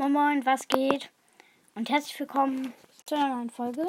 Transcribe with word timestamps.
Moin 0.00 0.12
Moin, 0.12 0.46
was 0.46 0.66
geht? 0.66 1.10
Und 1.74 1.90
herzlich 1.90 2.18
willkommen 2.18 2.72
zu 3.04 3.16
einer 3.16 3.36
neuen 3.36 3.50
Folge. 3.50 3.86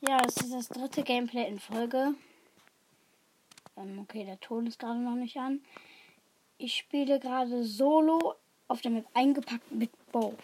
Ja, 0.00 0.18
es 0.26 0.38
ist 0.38 0.50
das 0.50 0.68
dritte 0.70 1.02
Gameplay 1.02 1.46
in 1.46 1.60
Folge. 1.60 2.14
Ähm, 3.76 3.98
okay, 3.98 4.24
der 4.24 4.40
Ton 4.40 4.66
ist 4.66 4.78
gerade 4.78 4.98
noch 4.98 5.14
nicht 5.14 5.36
an. 5.36 5.62
Ich 6.56 6.74
spiele 6.74 7.20
gerade 7.20 7.64
solo 7.64 8.34
auf 8.66 8.80
der 8.80 8.92
Map 8.92 9.04
eingepackt 9.12 9.70
mit 9.72 9.90
Bow. 10.10 10.38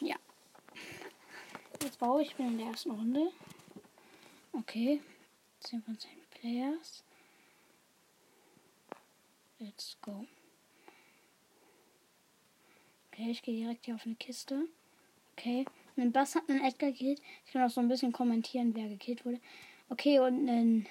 Ja. 0.00 0.16
Jetzt 1.82 1.98
baue 1.98 2.22
ich 2.22 2.34
bin 2.36 2.46
in 2.46 2.56
der 2.56 2.68
ersten 2.68 2.92
Runde. 2.92 3.30
Okay. 4.54 5.02
10 5.64 5.82
von 5.82 5.98
10 5.98 6.10
Players. 6.30 7.04
Let's 9.58 9.98
go. 10.00 10.24
Okay, 13.20 13.32
ich 13.32 13.42
gehe 13.42 13.54
direkt 13.54 13.84
hier 13.84 13.96
auf 13.96 14.06
eine 14.06 14.14
Kiste. 14.14 14.66
Okay. 15.36 15.66
Ein 15.98 16.10
Bass 16.10 16.36
hat 16.36 16.48
einen 16.48 16.64
Edgar 16.64 16.90
gekillt. 16.90 17.20
Ich 17.44 17.52
kann 17.52 17.62
auch 17.62 17.70
so 17.70 17.80
ein 17.80 17.88
bisschen 17.88 18.12
kommentieren, 18.12 18.74
wer 18.74 18.88
gekillt 18.88 19.26
wurde. 19.26 19.38
Okay, 19.90 20.20
und, 20.20 20.48
ein, 20.48 20.86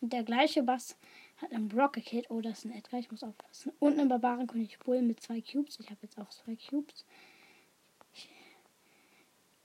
und 0.00 0.12
der 0.12 0.24
gleiche 0.24 0.64
Bass 0.64 0.96
hat 1.36 1.52
einen 1.52 1.68
Brock 1.68 1.92
gekillt. 1.92 2.30
Oh, 2.30 2.40
das 2.40 2.58
ist 2.58 2.64
ein 2.64 2.72
Edgar. 2.72 2.98
Ich 2.98 3.12
muss 3.12 3.22
aufpassen. 3.22 3.72
Und 3.78 3.96
einen 4.00 4.08
Barbarenkönig 4.08 4.80
Bull 4.80 5.02
mit 5.02 5.20
zwei 5.20 5.40
Cubes. 5.40 5.78
Ich 5.78 5.88
habe 5.88 6.00
jetzt 6.02 6.18
auch 6.18 6.30
zwei 6.30 6.56
Cubes. 6.56 7.04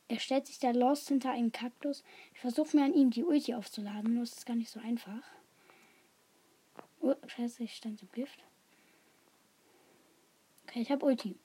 er 0.07 0.19
stellt 0.19 0.45
sich 0.45 0.59
da 0.59 0.69
Lost 0.69 1.07
hinter 1.07 1.31
einen 1.31 1.51
Kaktus. 1.51 2.03
Ich 2.35 2.41
versuche 2.41 2.77
mir 2.77 2.85
an 2.85 2.93
ihm 2.93 3.09
die 3.09 3.23
Ulti 3.23 3.55
aufzuladen. 3.55 4.13
Nur 4.13 4.23
ist 4.23 4.37
es 4.37 4.45
gar 4.45 4.55
nicht 4.55 4.69
so 4.69 4.79
einfach. 4.79 5.23
Oh, 6.99 7.15
scheiße, 7.25 7.63
ich 7.63 7.73
stand 7.73 8.03
im 8.03 8.11
Gift. 8.11 8.43
Okay, 10.67 10.81
ich 10.81 10.91
habe 10.91 11.03
Ulti. 11.03 11.39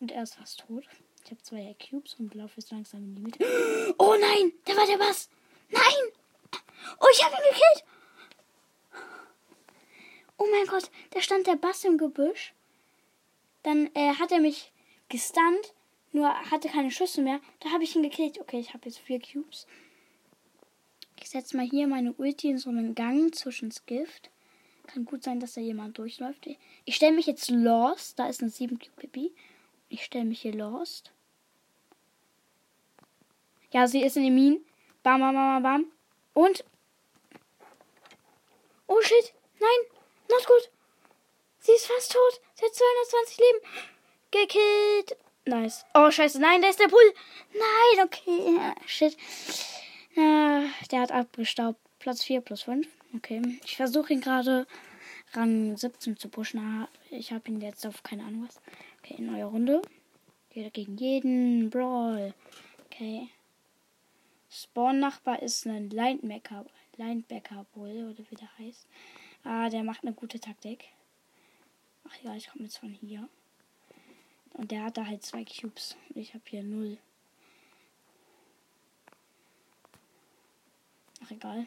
Und 0.00 0.10
er 0.12 0.22
ist 0.22 0.34
fast 0.34 0.60
tot. 0.60 0.84
Ich 1.24 1.30
habe 1.30 1.42
zwei 1.42 1.76
Cubes 1.78 2.14
und 2.18 2.34
laufe 2.34 2.54
jetzt 2.56 2.70
langsam 2.70 3.04
in 3.04 3.14
die 3.14 3.22
Mitte. 3.22 3.44
Oh 3.98 4.16
nein, 4.18 4.52
da 4.64 4.74
war 4.76 4.86
der 4.86 4.96
Bass. 4.96 5.28
Nein. 5.68 5.82
Oh, 6.98 7.06
ich 7.12 7.22
habe 7.24 7.34
ihn 7.34 7.50
gekillt. 7.50 7.84
Oh 10.38 10.46
mein 10.50 10.66
Gott, 10.66 10.90
da 11.10 11.20
stand 11.20 11.46
der 11.46 11.56
Bass 11.56 11.84
im 11.84 11.98
Gebüsch. 11.98 12.54
Dann 13.62 13.90
äh, 13.94 14.14
hat 14.14 14.32
er 14.32 14.40
mich 14.40 14.72
gestunt, 15.10 15.74
nur 16.12 16.28
hatte 16.50 16.68
keine 16.68 16.90
Schüsse 16.90 17.20
mehr. 17.20 17.40
Da 17.60 17.70
habe 17.70 17.84
ich 17.84 17.94
ihn 17.94 18.02
gekillt. 18.02 18.40
Okay, 18.40 18.58
ich 18.58 18.72
habe 18.72 18.86
jetzt 18.86 19.00
vier 19.00 19.20
Cubes. 19.20 19.66
Ich 21.20 21.28
setze 21.28 21.56
mal 21.56 21.66
hier 21.68 21.86
meine 21.86 22.14
Ulti 22.14 22.48
in 22.48 22.58
so 22.58 22.70
einen 22.70 22.94
Gang 22.94 23.34
zwischen 23.34 23.68
das 23.68 23.84
Gift. 23.84 24.30
Kann 24.86 25.04
gut 25.04 25.22
sein, 25.22 25.40
dass 25.40 25.52
da 25.52 25.60
jemand 25.60 25.98
durchläuft. 25.98 26.48
Ich 26.86 26.96
stelle 26.96 27.14
mich 27.14 27.26
jetzt 27.26 27.50
lost. 27.50 28.18
Da 28.18 28.28
ist 28.28 28.40
eine 28.40 28.50
7 28.50 28.78
Cube 28.78 28.96
Pipi. 28.96 29.32
Ich 29.90 30.04
stelle 30.04 30.24
mich 30.24 30.40
hier 30.40 30.54
lost. 30.54 31.10
Ja, 33.72 33.86
sie 33.86 34.02
ist 34.02 34.16
in 34.16 34.22
den 34.22 34.34
Minen. 34.34 34.64
Bam, 35.02 35.20
bam, 35.20 35.34
bam, 35.34 35.62
bam. 35.62 35.86
Und. 36.32 36.64
Oh 38.86 39.00
shit. 39.02 39.34
Nein. 39.58 39.98
Not 40.30 40.46
gut. 40.46 40.70
Sie 41.58 41.72
ist 41.72 41.86
fast 41.86 42.12
tot. 42.12 42.40
Sie 42.54 42.64
hat 42.64 42.74
220 42.74 43.38
Leben. 43.38 43.58
Gekillt. 44.30 45.16
Nice. 45.44 45.84
Oh, 45.94 46.10
scheiße. 46.10 46.40
Nein, 46.40 46.62
da 46.62 46.68
ist 46.68 46.78
der 46.78 46.88
Bull. 46.88 47.14
Nein, 47.52 48.06
okay. 48.06 48.58
Shit. 48.86 49.16
Ah, 50.16 50.62
der 50.90 51.00
hat 51.00 51.10
abgestaubt. 51.10 51.80
Platz 51.98 52.22
4 52.22 52.40
plus 52.42 52.62
5. 52.62 52.86
Okay. 53.16 53.58
Ich 53.64 53.76
versuche 53.76 54.12
ihn 54.12 54.20
gerade 54.20 54.66
Rang 55.32 55.76
17 55.76 56.16
zu 56.16 56.28
pushen. 56.28 56.86
Ich 57.10 57.32
habe 57.32 57.48
ihn 57.50 57.60
jetzt 57.60 57.84
auf 57.86 58.02
keine 58.02 58.22
Ahnung 58.22 58.46
was. 58.46 58.60
Okay, 59.10 59.22
neue 59.22 59.44
Runde. 59.44 59.82
Jeder 60.52 60.70
gegen 60.70 60.96
jeden. 60.96 61.70
Brawl. 61.70 62.32
Okay. 62.86 63.28
Spawn-Nachbar 64.48 65.42
ist 65.42 65.66
ein 65.66 65.90
Linebacker. 65.90 66.64
Linebacker 66.96 67.66
Bull, 67.74 68.10
oder 68.10 68.24
wie 68.30 68.36
der 68.36 68.58
heißt. 68.58 68.86
Ah, 69.42 69.68
der 69.68 69.82
macht 69.82 70.04
eine 70.04 70.12
gute 70.12 70.38
Taktik. 70.38 70.84
Ach 72.08 72.16
ja, 72.22 72.36
ich 72.36 72.50
komme 72.50 72.64
jetzt 72.64 72.78
von 72.78 72.92
hier. 72.92 73.28
Und 74.52 74.70
der 74.70 74.84
hat 74.84 74.96
da 74.96 75.06
halt 75.06 75.24
zwei 75.24 75.44
Cubes. 75.44 75.96
Ich 76.14 76.34
habe 76.34 76.44
hier 76.46 76.62
null. 76.62 76.98
Ach 81.24 81.30
egal. 81.30 81.66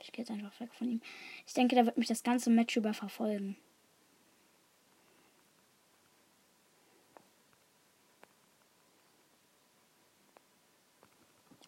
Ich 0.00 0.12
gehe 0.12 0.24
jetzt 0.24 0.30
einfach 0.30 0.58
weg 0.60 0.72
von 0.72 0.88
ihm. 0.88 1.02
Ich 1.46 1.54
denke, 1.54 1.74
der 1.74 1.86
wird 1.86 1.98
mich 1.98 2.08
das 2.08 2.22
ganze 2.22 2.50
Match 2.50 2.76
über 2.76 2.94
verfolgen. 2.94 3.56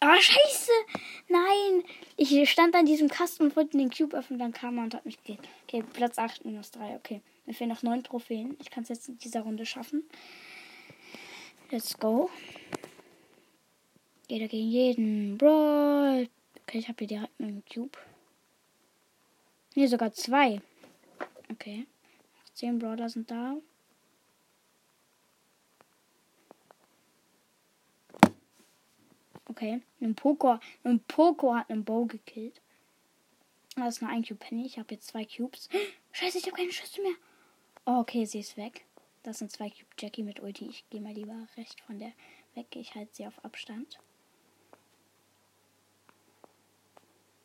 Ah, 0.03 0.15
oh, 0.17 0.19
scheiße! 0.19 0.71
Nein! 1.27 1.83
Ich 2.17 2.49
stand 2.49 2.73
an 2.73 2.87
diesem 2.87 3.07
Kasten 3.07 3.43
und 3.43 3.55
wollte 3.55 3.77
den 3.77 3.91
Cube 3.91 4.17
öffnen, 4.17 4.39
dann 4.39 4.51
kam 4.51 4.79
er 4.79 4.85
und 4.85 4.95
hat 4.95 5.05
mich 5.05 5.17
gekillt. 5.17 5.47
Okay, 5.67 5.83
Platz 5.93 6.17
8 6.17 6.43
minus 6.43 6.71
3. 6.71 6.95
Okay, 6.95 7.21
mir 7.45 7.53
fehlen 7.53 7.69
noch 7.69 7.83
9 7.83 8.03
Trophäen. 8.03 8.57
Ich 8.59 8.71
kann 8.71 8.81
es 8.81 8.89
jetzt 8.89 9.09
in 9.09 9.19
dieser 9.19 9.41
Runde 9.41 9.63
schaffen. 9.63 10.03
Let's 11.69 11.99
go. 11.99 12.31
Jeder 14.27 14.47
gegen 14.47 14.69
jeden. 14.69 15.37
Brawl. 15.37 16.27
Okay, 16.63 16.79
ich 16.79 16.87
habe 16.87 16.97
hier 16.97 17.07
direkt 17.07 17.39
einen 17.39 17.63
Cube. 17.71 17.99
Ne, 19.75 19.87
sogar 19.87 20.11
zwei. 20.13 20.61
Okay. 21.51 21.85
Zehn 22.55 22.79
Brawler 22.79 23.07
sind 23.07 23.29
da. 23.29 23.55
Okay. 29.61 29.79
Ein 30.01 30.15
Poco, 30.15 30.57
ein 30.83 30.99
Poco 31.01 31.53
hat 31.53 31.69
einen 31.69 31.85
Bow 31.85 32.07
gekillt. 32.07 32.59
Das 33.75 33.97
ist 33.97 34.01
eine 34.01 34.11
1 34.11 34.27
Cube 34.27 34.39
Penny. 34.39 34.65
Ich 34.65 34.79
habe 34.79 34.95
jetzt 34.95 35.05
zwei 35.05 35.23
Cubes. 35.23 35.69
Scheiße, 36.13 36.39
ich 36.39 36.45
habe 36.45 36.57
keine 36.57 36.71
Schüsse 36.71 36.99
mehr. 37.03 37.13
Oh, 37.85 37.99
okay, 37.99 38.25
sie 38.25 38.39
ist 38.39 38.57
weg. 38.57 38.85
Das 39.21 39.37
sind 39.37 39.51
zwei 39.51 39.69
Cube 39.69 39.85
Jackie 39.99 40.23
mit 40.23 40.39
Ulti. 40.39 40.65
Ich 40.67 40.89
gehe 40.89 40.99
mal 40.99 41.13
lieber 41.13 41.47
recht 41.57 41.79
von 41.81 41.99
der 41.99 42.11
weg. 42.55 42.75
Ich 42.75 42.95
halte 42.95 43.13
sie 43.13 43.27
auf 43.27 43.45
Abstand. 43.45 43.99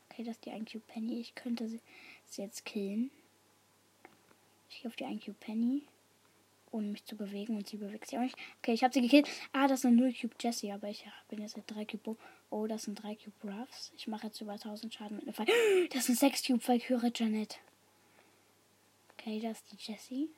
Okay, 0.09 0.25
das 0.25 0.37
ist 0.37 0.47
die 0.47 0.53
1 0.53 0.73
Cube 0.73 0.85
Penny. 0.87 1.21
Ich 1.21 1.35
könnte 1.35 1.69
sie, 1.69 1.83
jetzt 2.39 2.65
killen. 2.65 3.11
Ich 4.71 4.81
gehe 4.81 4.91
auf 4.91 4.97
die 4.97 5.05
1 5.05 5.23
Cube 5.23 5.37
Penny. 5.39 5.83
Ohne 6.71 6.89
mich 6.89 7.05
zu 7.05 7.17
bewegen 7.17 7.57
und 7.57 7.69
sie 7.69 7.77
bewegt 7.77 8.09
sich 8.09 8.19
auch 8.19 8.23
nicht. 8.23 8.37
Okay, 8.59 8.73
ich 8.73 8.83
habe 8.83 8.93
sie 8.93 9.01
gekillt. 9.01 9.29
Ah, 9.53 9.69
das 9.69 9.81
ist 9.81 9.87
eine 9.87 9.97
0 9.97 10.13
Cube 10.13 10.35
Jessie, 10.41 10.73
aber 10.73 10.89
ich 10.89 11.07
bin 11.29 11.41
jetzt 11.41 11.57
mit 11.57 11.71
3 11.71 11.85
Cube. 11.85 12.17
Oh, 12.51 12.67
das 12.67 12.85
sind 12.85 13.03
3 13.03 13.17
Cube 13.17 13.53
Ruffs. 13.53 13.93
Ich 13.97 14.07
mache 14.09 14.27
jetzt 14.27 14.41
über 14.41 14.53
1000 14.53 14.93
Schaden 14.93 15.17
mit 15.17 15.25
einer 15.27 15.33
Fall. 15.33 15.47
Das 15.93 16.07
sind 16.07 16.19
6 16.19 16.47
Cube 16.47 16.67
Valkyrie 16.67 17.13
Janet. 17.15 17.59
Okay, 19.13 19.41
das 19.41 19.59
ist 19.59 19.73
die 19.73 19.93
Jessie. 19.93 20.31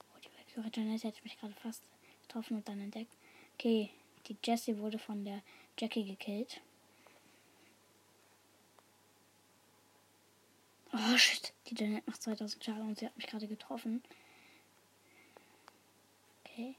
Oh, 0.00 0.18
die 0.22 0.56
Valkyrie 0.56 0.70
Janet 0.74 1.04
hätte 1.04 1.22
mich 1.24 1.38
gerade 1.38 1.54
fast 1.54 1.82
getroffen 2.22 2.58
und 2.58 2.68
dann 2.68 2.80
entdeckt. 2.80 3.16
Okay, 3.54 3.90
die 4.26 4.36
Jessie 4.44 4.78
wurde 4.78 4.98
von 4.98 5.24
der 5.24 5.42
Jackie 5.78 6.04
gekillt. 6.04 6.60
Oh 10.94 11.16
shit, 11.16 11.52
die 11.66 11.74
Janet 11.74 12.06
macht 12.06 12.22
2000 12.22 12.62
Schaden 12.62 12.88
und 12.88 12.98
sie 12.98 13.06
hat 13.06 13.16
mich 13.16 13.26
gerade 13.26 13.48
getroffen. 13.48 14.02
Okay. 16.44 16.76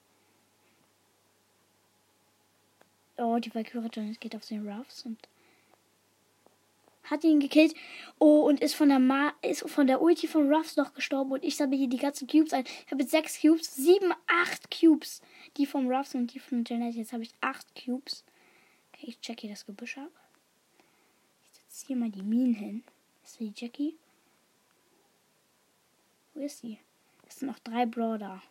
Oh, 3.17 3.39
die 3.39 3.53
Valkyrie 3.53 3.89
Janet 3.91 4.21
geht 4.21 4.35
auf 4.35 4.45
den 4.45 4.67
Ruffs 4.67 5.03
und 5.05 5.17
hat 7.03 7.23
ihn 7.23 7.39
gekillt. 7.39 7.75
Oh, 8.19 8.41
und 8.41 8.61
ist 8.61 8.75
von 8.75 8.89
der 8.89 8.99
Ma 8.99 9.33
ist 9.41 9.67
von 9.69 9.87
der 9.87 10.01
Ulti 10.01 10.27
von 10.27 10.51
Ruffs 10.53 10.77
noch 10.77 10.93
gestorben 10.93 11.31
und 11.31 11.43
ich 11.43 11.55
sammle 11.55 11.77
hier 11.77 11.89
die 11.89 11.97
ganzen 11.97 12.27
Cubes 12.27 12.53
ein. 12.53 12.65
Ich 12.85 12.91
habe 12.91 13.01
jetzt 13.01 13.11
6 13.11 13.41
Cubes, 13.41 13.75
7, 13.75 14.13
8 14.27 14.69
Cubes. 14.71 15.21
Die 15.57 15.65
vom 15.65 15.91
Ruffs 15.91 16.15
und 16.15 16.33
die 16.33 16.39
von 16.39 16.63
Janet. 16.65 16.95
Jetzt 16.95 17.13
habe 17.13 17.23
ich 17.23 17.33
8 17.41 17.67
Cubes. 17.75 18.23
Okay, 18.93 19.07
ich 19.09 19.19
check 19.21 19.41
hier 19.41 19.49
das 19.49 19.65
Gebüsch 19.65 19.97
ab. 19.97 20.11
Ich 21.51 21.59
setze 21.59 21.87
hier 21.87 21.95
mal 21.95 22.09
die 22.09 22.21
Minen 22.21 22.53
hin. 22.53 22.83
Ist 23.23 23.39
die 23.39 23.53
Jackie? 23.55 23.95
Wo 26.33 26.41
ist 26.41 26.59
sie? 26.59 26.79
Es 27.27 27.39
sind 27.39 27.47
noch 27.47 27.59
drei 27.59 27.85
Brawler. 27.85 28.41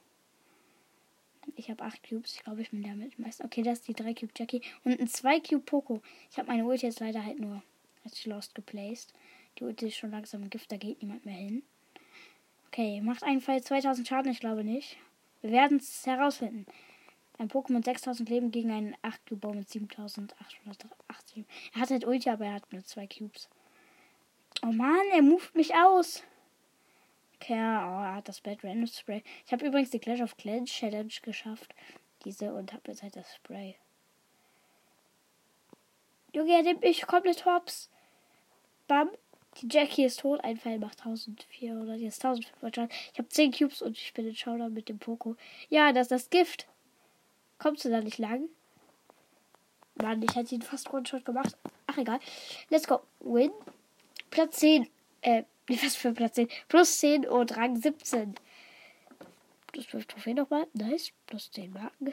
Ich 1.56 1.70
habe 1.70 1.82
acht 1.82 2.08
Cubes. 2.08 2.34
Ich 2.34 2.44
glaube, 2.44 2.62
ich 2.62 2.70
bin 2.70 2.82
damit 2.82 3.18
meist. 3.18 3.42
Okay, 3.42 3.62
das 3.62 3.80
ist 3.80 3.88
die 3.88 3.94
3 3.94 4.14
Cube 4.14 4.32
Jackie. 4.36 4.62
Und 4.84 5.00
ein 5.00 5.08
2 5.08 5.40
Cube 5.40 5.64
Poco. 5.64 6.00
Ich 6.30 6.38
habe 6.38 6.48
meine 6.48 6.64
Ulti 6.64 6.86
jetzt 6.86 7.00
leider 7.00 7.24
halt 7.24 7.40
nur 7.40 7.62
als 8.04 8.24
Lost 8.26 8.54
geplaced. 8.54 9.12
Die 9.58 9.64
Ulti 9.64 9.88
ist 9.88 9.96
schon 9.96 10.10
langsam 10.10 10.48
Gift, 10.48 10.72
da 10.72 10.76
geht 10.76 11.02
niemand 11.02 11.26
mehr 11.26 11.34
hin. 11.34 11.62
Okay, 12.68 13.00
macht 13.02 13.22
einen 13.22 13.40
Fall 13.40 13.62
2000 13.62 14.08
Schaden? 14.08 14.32
Ich 14.32 14.40
glaube 14.40 14.64
nicht. 14.64 14.96
Wir 15.42 15.50
werden 15.50 15.76
es 15.78 16.06
herausfinden. 16.06 16.66
Ein 17.38 17.48
Pokémon 17.48 17.84
6000 17.84 18.28
Leben 18.28 18.50
gegen 18.50 18.70
einen 18.70 18.96
8 19.02 19.26
Cube 19.26 19.40
Bau 19.40 19.52
mit 19.52 19.68
7880. 19.68 21.44
Er 21.74 21.80
hat 21.80 21.90
halt 21.90 22.06
Ulti, 22.06 22.30
aber 22.30 22.46
er 22.46 22.54
hat 22.54 22.72
nur 22.72 22.84
zwei 22.84 23.06
Cubes. 23.06 23.48
Oh 24.62 24.72
Mann, 24.72 25.06
er 25.12 25.22
moved 25.22 25.54
mich 25.54 25.74
aus. 25.74 26.22
Kerl, 27.42 27.84
oh, 27.84 28.14
hat 28.14 28.28
das 28.28 28.40
Bad 28.40 28.62
Random 28.62 28.86
Spray. 28.86 29.24
Ich 29.44 29.52
habe 29.52 29.66
übrigens 29.66 29.90
die 29.90 29.98
Clash 29.98 30.20
of 30.20 30.36
Clans 30.36 30.70
Challenge 30.70 31.12
geschafft. 31.22 31.74
Diese 32.24 32.54
und 32.54 32.72
habe 32.72 32.82
jetzt 32.86 33.02
halt 33.02 33.16
das 33.16 33.34
Spray. 33.34 33.74
Junge, 36.32 36.52
er 36.52 36.62
nimmt 36.62 36.82
mich 36.82 37.04
komplett 37.04 37.44
hops. 37.44 37.90
Bam. 38.86 39.10
Die 39.60 39.68
Jackie 39.68 40.04
ist 40.04 40.20
tot. 40.20 40.42
Ein 40.44 40.56
Pfeil 40.56 40.78
macht 40.78 41.00
1400. 41.00 41.98
Jetzt 41.98 42.24
1500 42.24 42.76
Schaden. 42.76 42.90
Ich 43.12 43.18
habe 43.18 43.28
10 43.28 43.52
Cubes 43.52 43.82
und 43.82 43.98
ich 43.98 44.14
bin 44.14 44.28
in 44.28 44.36
Showdown 44.36 44.72
mit 44.72 44.88
dem 44.88 45.00
Poco. 45.00 45.34
Ja, 45.68 45.92
das 45.92 46.02
ist 46.02 46.12
das 46.12 46.30
Gift. 46.30 46.68
Kommst 47.58 47.84
du 47.84 47.90
da 47.90 48.00
nicht 48.00 48.18
lang? 48.18 48.48
Mann, 49.96 50.22
ich 50.22 50.36
hätte 50.36 50.54
ihn 50.54 50.62
fast 50.62 50.92
One-Shot 50.94 51.24
gemacht. 51.24 51.56
Ach, 51.88 51.98
egal. 51.98 52.20
Let's 52.70 52.86
go. 52.86 53.00
Win. 53.18 53.50
Platz 54.30 54.60
10. 54.60 54.88
Äh, 55.22 55.42
was 55.68 55.96
für 55.96 56.12
Platz 56.12 56.34
10? 56.34 56.48
Plus 56.68 56.98
10 56.98 57.26
und 57.26 57.56
Rang 57.56 57.76
17. 57.76 58.34
Plus 59.68 59.88
12 59.88 60.06
Trophäen 60.06 60.36
nochmal. 60.36 60.66
Nice. 60.74 61.12
Plus 61.26 61.50
10 61.50 61.72
Marken. 61.72 62.12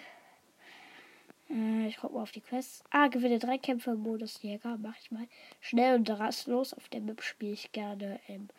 Äh, 1.49 1.87
ich 1.87 1.97
guck 1.97 2.13
mal 2.13 2.21
auf 2.21 2.31
die 2.31 2.41
Quests. 2.41 2.83
Ah, 2.91 3.07
gewinne 3.07 3.39
drei 3.39 3.57
Kämpfe 3.57 3.91
im 3.91 4.01
Modus 4.01 4.41
Jäger. 4.41 4.77
Mach 4.79 4.95
ich 5.01 5.11
mal. 5.11 5.27
Schnell 5.61 5.95
und 5.95 6.09
rastlos. 6.09 6.73
Auf 6.73 6.87
der 6.89 7.01
Map 7.01 7.21
spiele 7.21 7.53
ich 7.53 7.71
gerne 7.71 8.19
ähm, 8.27 8.49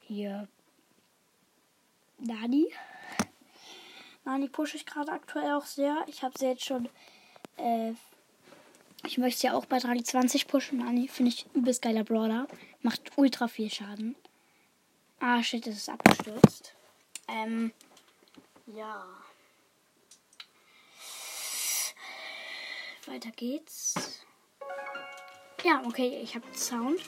hier 0.00 0.48
Nani. 2.18 2.68
Nani 4.24 4.48
pushe 4.48 4.76
ich 4.76 4.86
gerade 4.86 5.12
aktuell 5.12 5.52
auch 5.52 5.66
sehr. 5.66 6.04
Ich 6.06 6.22
habe 6.22 6.34
sie 6.38 6.46
jetzt 6.46 6.64
schon. 6.64 6.88
Äh, 7.56 7.92
ich 9.06 9.18
möchte 9.18 9.40
sie 9.40 9.50
auch 9.50 9.66
bei 9.66 9.78
Rang 9.78 10.02
20 10.02 10.46
pushen. 10.46 10.78
Nani 10.78 11.08
finde 11.08 11.30
ich 11.30 11.46
übelst 11.54 11.82
geiler 11.82 12.04
Brawler. 12.04 12.46
Macht 12.84 13.16
ultra 13.16 13.48
viel 13.48 13.70
Schaden. 13.70 14.14
Ah, 15.18 15.42
shit, 15.42 15.66
es 15.66 15.76
ist 15.78 15.88
abgestürzt. 15.88 16.74
Ähm, 17.28 17.72
ja. 18.66 19.06
Weiter 23.06 23.30
geht's. 23.30 24.20
Ja, 25.62 25.82
okay, 25.86 26.20
ich 26.22 26.34
habe 26.34 26.44
Sound. 26.54 27.00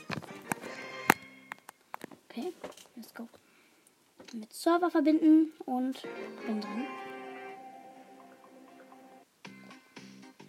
Okay, 2.31 2.55
let's 2.95 3.13
go. 3.13 3.29
Mit 4.33 4.55
Server 4.55 4.91
verbinden 4.91 5.53
und 5.67 6.01
bin 6.47 6.63
dran. 6.63 6.87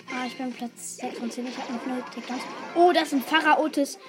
Ah, 0.09 0.25
ich 0.25 0.37
bin 0.37 0.53
Platz 0.53 0.95
6 0.95 1.19
von 1.19 1.29
10. 1.29 1.47
Ich 1.47 1.57
habe 1.57 1.73
noch 1.73 1.85
eine 1.85 2.05
Takedowns. 2.05 2.43
Oh, 2.75 2.93
das 2.93 3.07
ist 3.07 3.13
ein 3.15 3.23
Pfarrer 3.23 3.59
Otis. 3.59 3.99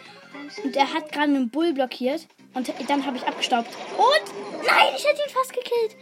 Und 0.65 0.77
er 0.77 0.93
hat 0.93 1.13
gerade 1.13 1.35
einen 1.35 1.51
Bull 1.51 1.73
blockiert. 1.73 2.27
Und 2.55 2.73
dann 2.89 3.05
habe 3.05 3.17
ich 3.17 3.27
abgestaubt. 3.27 3.69
Und 3.97 4.67
nein, 4.67 4.95
ich 4.97 5.05
hätte 5.05 5.23
ihn 5.23 5.31
fast 5.31 5.53
gekillt. 5.53 5.97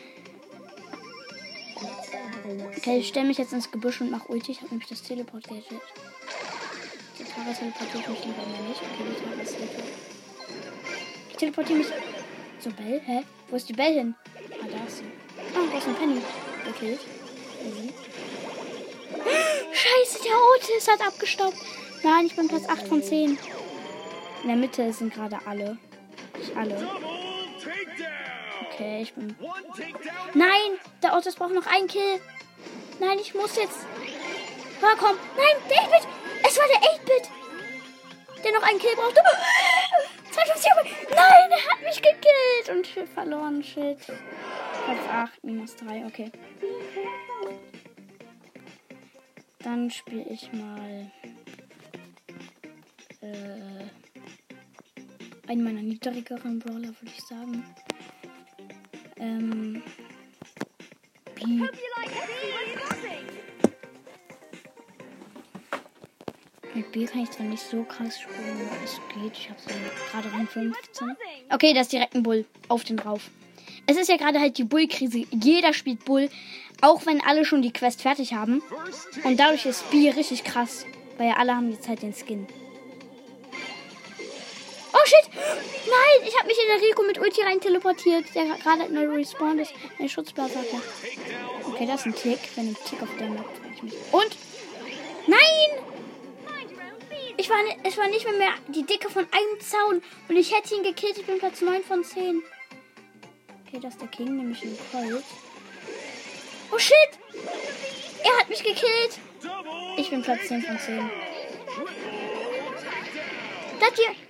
Okay, 2.76 2.98
ich 2.98 3.08
stelle 3.08 3.26
mich 3.26 3.38
jetzt 3.38 3.52
ins 3.52 3.70
Gebüsch 3.70 4.00
und 4.00 4.10
mache 4.10 4.28
Ulti. 4.28 4.52
Ich 4.52 4.58
habe 4.58 4.68
nämlich 4.70 4.88
das 4.88 5.02
Teleport-Gadget. 5.02 5.80
Die 7.18 7.24
Tara 7.24 7.52
teleportiert 7.52 8.08
mich 8.08 8.24
lieber 8.24 8.46
mal 8.46 8.68
nicht. 8.68 8.80
Okay, 8.80 9.04
die 9.10 9.24
Tara 9.24 9.42
ist 9.42 9.56
Hilfe. 9.56 9.82
Ich 11.30 11.36
teleportiere 11.36 11.78
mich 11.78 11.88
zur 12.60 12.72
Bell. 12.72 13.00
Hä? 13.04 13.22
Wo 13.48 13.56
ist 13.56 13.68
die 13.68 13.72
Bell 13.72 13.94
hin? 13.94 14.14
Ah, 14.62 14.66
da 14.70 14.86
ist 14.86 14.98
sie. 14.98 15.04
Ah, 15.54 15.66
da 15.70 15.78
ist 15.78 15.88
ein 15.88 15.94
Penny. 15.96 16.20
Gekillt. 16.64 17.00
Mhm. 17.62 17.92
Scheiße, 19.72 20.22
der 20.24 20.36
Otis 20.54 20.88
hat 20.88 21.06
abgestaubt. 21.06 21.56
Nein, 22.02 22.26
ich 22.26 22.36
bin 22.36 22.48
Platz 22.48 22.68
8 22.68 22.86
von 22.86 23.02
10. 23.02 23.38
In 24.46 24.50
der 24.50 24.58
Mitte 24.60 24.92
sind 24.92 25.12
gerade 25.12 25.36
alle. 25.44 25.76
Nicht 26.38 26.56
alle. 26.56 26.76
Okay, 28.70 29.02
ich 29.02 29.12
bin. 29.12 29.34
Nein! 30.34 30.78
Der 31.02 31.16
Otis 31.16 31.34
braucht 31.34 31.52
noch 31.52 31.66
einen 31.66 31.88
Kill. 31.88 32.20
Nein, 33.00 33.18
ich 33.18 33.34
muss 33.34 33.56
jetzt. 33.56 33.84
Na 34.80 34.90
komm. 34.96 35.16
Nein, 35.36 35.56
der 35.68 35.78
8-Bit. 35.78 36.08
Es 36.46 36.58
war 36.58 36.66
der 36.68 36.76
8-Bit. 36.76 37.30
Der 38.44 38.52
noch 38.52 38.62
einen 38.62 38.78
Kill 38.78 38.94
brauchte. 38.94 39.20
52 40.30 40.70
Nein, 41.10 41.50
er 41.50 41.72
hat 41.72 41.82
mich 41.82 42.00
gekillt. 42.00 42.68
Und 42.70 42.86
ich 42.86 43.10
verloren. 43.10 43.64
Shit. 43.64 43.98
Platz 43.98 45.08
8, 45.10 45.42
minus 45.42 45.74
3. 45.74 46.06
Okay. 46.06 46.30
Dann 49.58 49.90
spiele 49.90 50.22
ich 50.30 50.52
mal. 50.52 51.10
Äh, 53.22 53.85
einen 55.48 55.64
meiner 55.64 55.82
niedrigeren 55.82 56.58
Brawler, 56.58 56.88
würde 56.88 57.12
ich 57.16 57.22
sagen. 57.22 57.64
Ähm. 59.18 59.82
B. 61.34 61.44
Mit 66.74 66.92
B 66.92 67.06
kann 67.06 67.22
ich 67.22 67.30
zwar 67.30 67.46
nicht 67.46 67.62
so 67.62 67.82
krass 67.84 68.20
spielen, 68.20 68.60
aber 68.66 68.84
es 68.84 69.00
geht. 69.14 69.32
Ich 69.32 69.48
habe 69.48 69.60
so 69.60 69.70
gerade 70.10 70.32
Rang 70.32 70.46
15. 70.46 71.16
Okay, 71.50 71.72
das 71.72 71.84
ist 71.84 71.92
direkt 71.92 72.14
ein 72.14 72.22
Bull. 72.22 72.44
Auf 72.68 72.84
den 72.84 72.98
drauf. 72.98 73.30
Es 73.86 73.96
ist 73.96 74.08
ja 74.08 74.16
gerade 74.16 74.40
halt 74.40 74.58
die 74.58 74.64
Bull-Krise. 74.64 75.24
Jeder 75.30 75.72
spielt 75.72 76.04
Bull. 76.04 76.28
Auch 76.82 77.06
wenn 77.06 77.22
alle 77.22 77.44
schon 77.46 77.62
die 77.62 77.72
Quest 77.72 78.02
fertig 78.02 78.34
haben. 78.34 78.62
Und 79.24 79.40
dadurch 79.40 79.64
ist 79.64 79.90
B 79.90 80.10
richtig 80.10 80.44
krass. 80.44 80.84
Weil 81.16 81.28
ja 81.28 81.36
alle 81.36 81.56
haben 81.56 81.70
jetzt 81.70 81.88
halt 81.88 82.02
den 82.02 82.12
Skin. 82.12 82.46
Nein, 85.88 86.28
ich 86.28 86.36
habe 86.36 86.48
mich 86.48 86.58
in 86.58 86.68
der 86.68 86.88
Rico 86.88 87.02
mit 87.02 87.18
Ulti 87.18 87.42
rein 87.42 87.60
teleportiert, 87.60 88.34
der 88.34 88.44
gerade 88.56 88.92
neu 88.92 89.06
respawned 89.14 89.60
ist. 89.60 89.72
Eine 89.98 90.08
Schutzblase 90.08 90.58
hatte. 90.58 90.82
Okay, 91.64 91.86
das 91.86 92.00
ist 92.00 92.06
ein 92.06 92.14
Tick. 92.14 92.38
Wenn 92.56 92.68
ein 92.68 92.76
Tick 92.88 93.02
auf 93.02 93.08
der 93.18 93.28
Map. 93.28 93.44
Und? 94.12 94.36
Nein! 95.26 95.86
Ich 97.36 97.50
war, 97.50 97.58
es 97.84 97.96
war 97.98 98.08
nicht 98.08 98.24
mehr, 98.24 98.36
mehr 98.36 98.54
die 98.68 98.84
Dicke 98.84 99.10
von 99.10 99.26
einem 99.30 99.60
Zaun. 99.60 100.02
Und 100.28 100.36
ich 100.36 100.54
hätte 100.54 100.74
ihn 100.74 100.82
gekillt. 100.82 101.18
Ich 101.18 101.26
bin 101.26 101.38
Platz 101.38 101.60
9 101.60 101.82
von 101.84 102.02
10. 102.02 102.42
Okay, 103.66 103.78
das 103.80 103.94
ist 103.94 104.00
der 104.00 104.08
King, 104.08 104.36
nämlich 104.36 104.62
ein 104.62 104.76
Colt. 104.90 105.24
Oh 106.72 106.78
shit! 106.78 106.96
Er 108.24 108.40
hat 108.40 108.48
mich 108.48 108.62
gekillt. 108.64 109.18
Ich 109.96 110.10
bin 110.10 110.22
Platz 110.22 110.48
10 110.48 110.62
von 110.62 110.78
10. 110.78 111.10
Das 113.78 113.94
hier. 113.94 114.25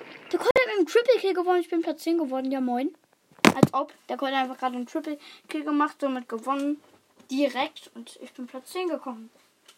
Mit 0.66 0.74
einem 0.74 0.86
Triple 0.86 1.20
Kill 1.20 1.32
gewonnen. 1.32 1.60
Ich 1.60 1.70
bin 1.70 1.80
Platz 1.80 2.02
10 2.02 2.18
geworden. 2.18 2.50
Ja, 2.50 2.60
moin. 2.60 2.92
Als 3.54 3.72
ob. 3.72 3.92
Der 4.08 4.16
hat 4.16 4.32
einfach 4.32 4.58
gerade 4.58 4.74
einen 4.74 4.86
Triple 4.86 5.16
Kill 5.48 5.62
gemacht. 5.62 6.00
Somit 6.00 6.28
gewonnen. 6.28 6.82
Direkt. 7.30 7.92
Und 7.94 8.18
ich 8.20 8.32
bin 8.32 8.49
Platz 8.49 8.73
10 8.73 8.88
gekommen. 8.88 9.30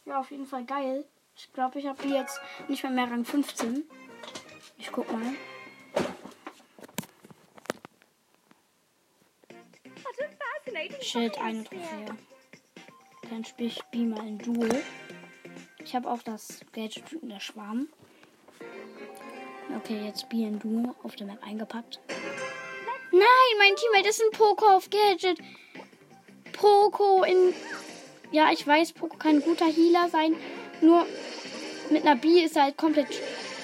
Ja, 0.07 0.19
auf 0.19 0.31
jeden 0.31 0.47
Fall 0.47 0.65
geil. 0.65 1.05
Ich 1.37 1.53
glaube, 1.53 1.79
ich 1.79 1.87
habe 1.87 2.09
jetzt 2.09 2.41
nicht 2.69 2.83
mehr 2.83 2.93
mehr 2.93 3.11
Rang 3.11 3.27
15. 3.27 3.85
Ich 4.79 4.91
guck 4.91 5.13
mal. 5.13 5.35
Shit, 11.03 11.39
eine 11.39 11.65
Trophäe. 11.65 12.17
Dann 13.29 13.45
spiele 13.45 13.69
ich 13.69 13.83
B 13.91 14.05
mal 14.05 14.27
in 14.27 14.39
Duel. 14.39 14.83
Ich 15.85 15.95
habe 15.95 16.11
auch 16.11 16.23
das 16.23 16.61
Gadget 16.73 17.05
der 17.21 17.41
Schwarm. 17.41 17.89
Okay, 19.77 20.05
jetzt 20.05 20.29
B 20.29 20.45
in 20.45 20.59
Duel 20.59 20.95
auf 21.03 21.17
der 21.17 21.27
Map 21.27 21.43
eingepackt. 21.43 22.01
Nein, 23.11 23.59
mein 23.59 23.77
Teammate 23.77 24.09
ist 24.09 24.23
ein 24.23 24.31
Poco 24.33 24.67
auf 24.67 24.89
Gadget. 24.91 25.39
Poco 26.53 27.23
in. 27.25 27.55
Ja, 28.31 28.51
ich 28.53 28.67
weiß, 28.67 28.93
Poco 28.93 29.17
kann 29.17 29.37
ein 29.37 29.43
guter 29.43 29.67
Healer 29.67 30.09
sein. 30.09 30.37
Nur 30.81 31.07
mit 31.91 32.03
einer 32.03 32.17
B 32.17 32.45
ist 32.45 32.57
er 32.57 32.65
halt 32.65 32.77
komplett 32.77 33.09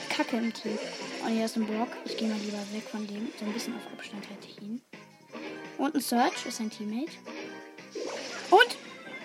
kacke 0.09 0.37
im 0.37 0.53
Team. 0.53 0.79
Und 1.25 1.33
hier 1.33 1.45
ist 1.45 1.57
ein 1.57 1.67
Block. 1.67 1.89
Ich 2.05 2.17
gehe 2.17 2.29
mal 2.29 2.39
lieber 2.39 2.59
weg 2.73 2.85
von 2.91 3.07
dem. 3.07 3.31
So 3.39 3.45
ein 3.45 3.53
bisschen 3.53 3.75
auf 3.77 3.87
Abstand 3.93 4.29
halte 4.29 4.47
ich 4.47 4.61
ihn. 4.63 4.83
Und 5.79 5.95
ein 5.95 6.01
Search 6.01 6.47
ist 6.47 6.59
sein 6.59 6.71
Teammate. 6.71 7.13
Und? 8.51 8.77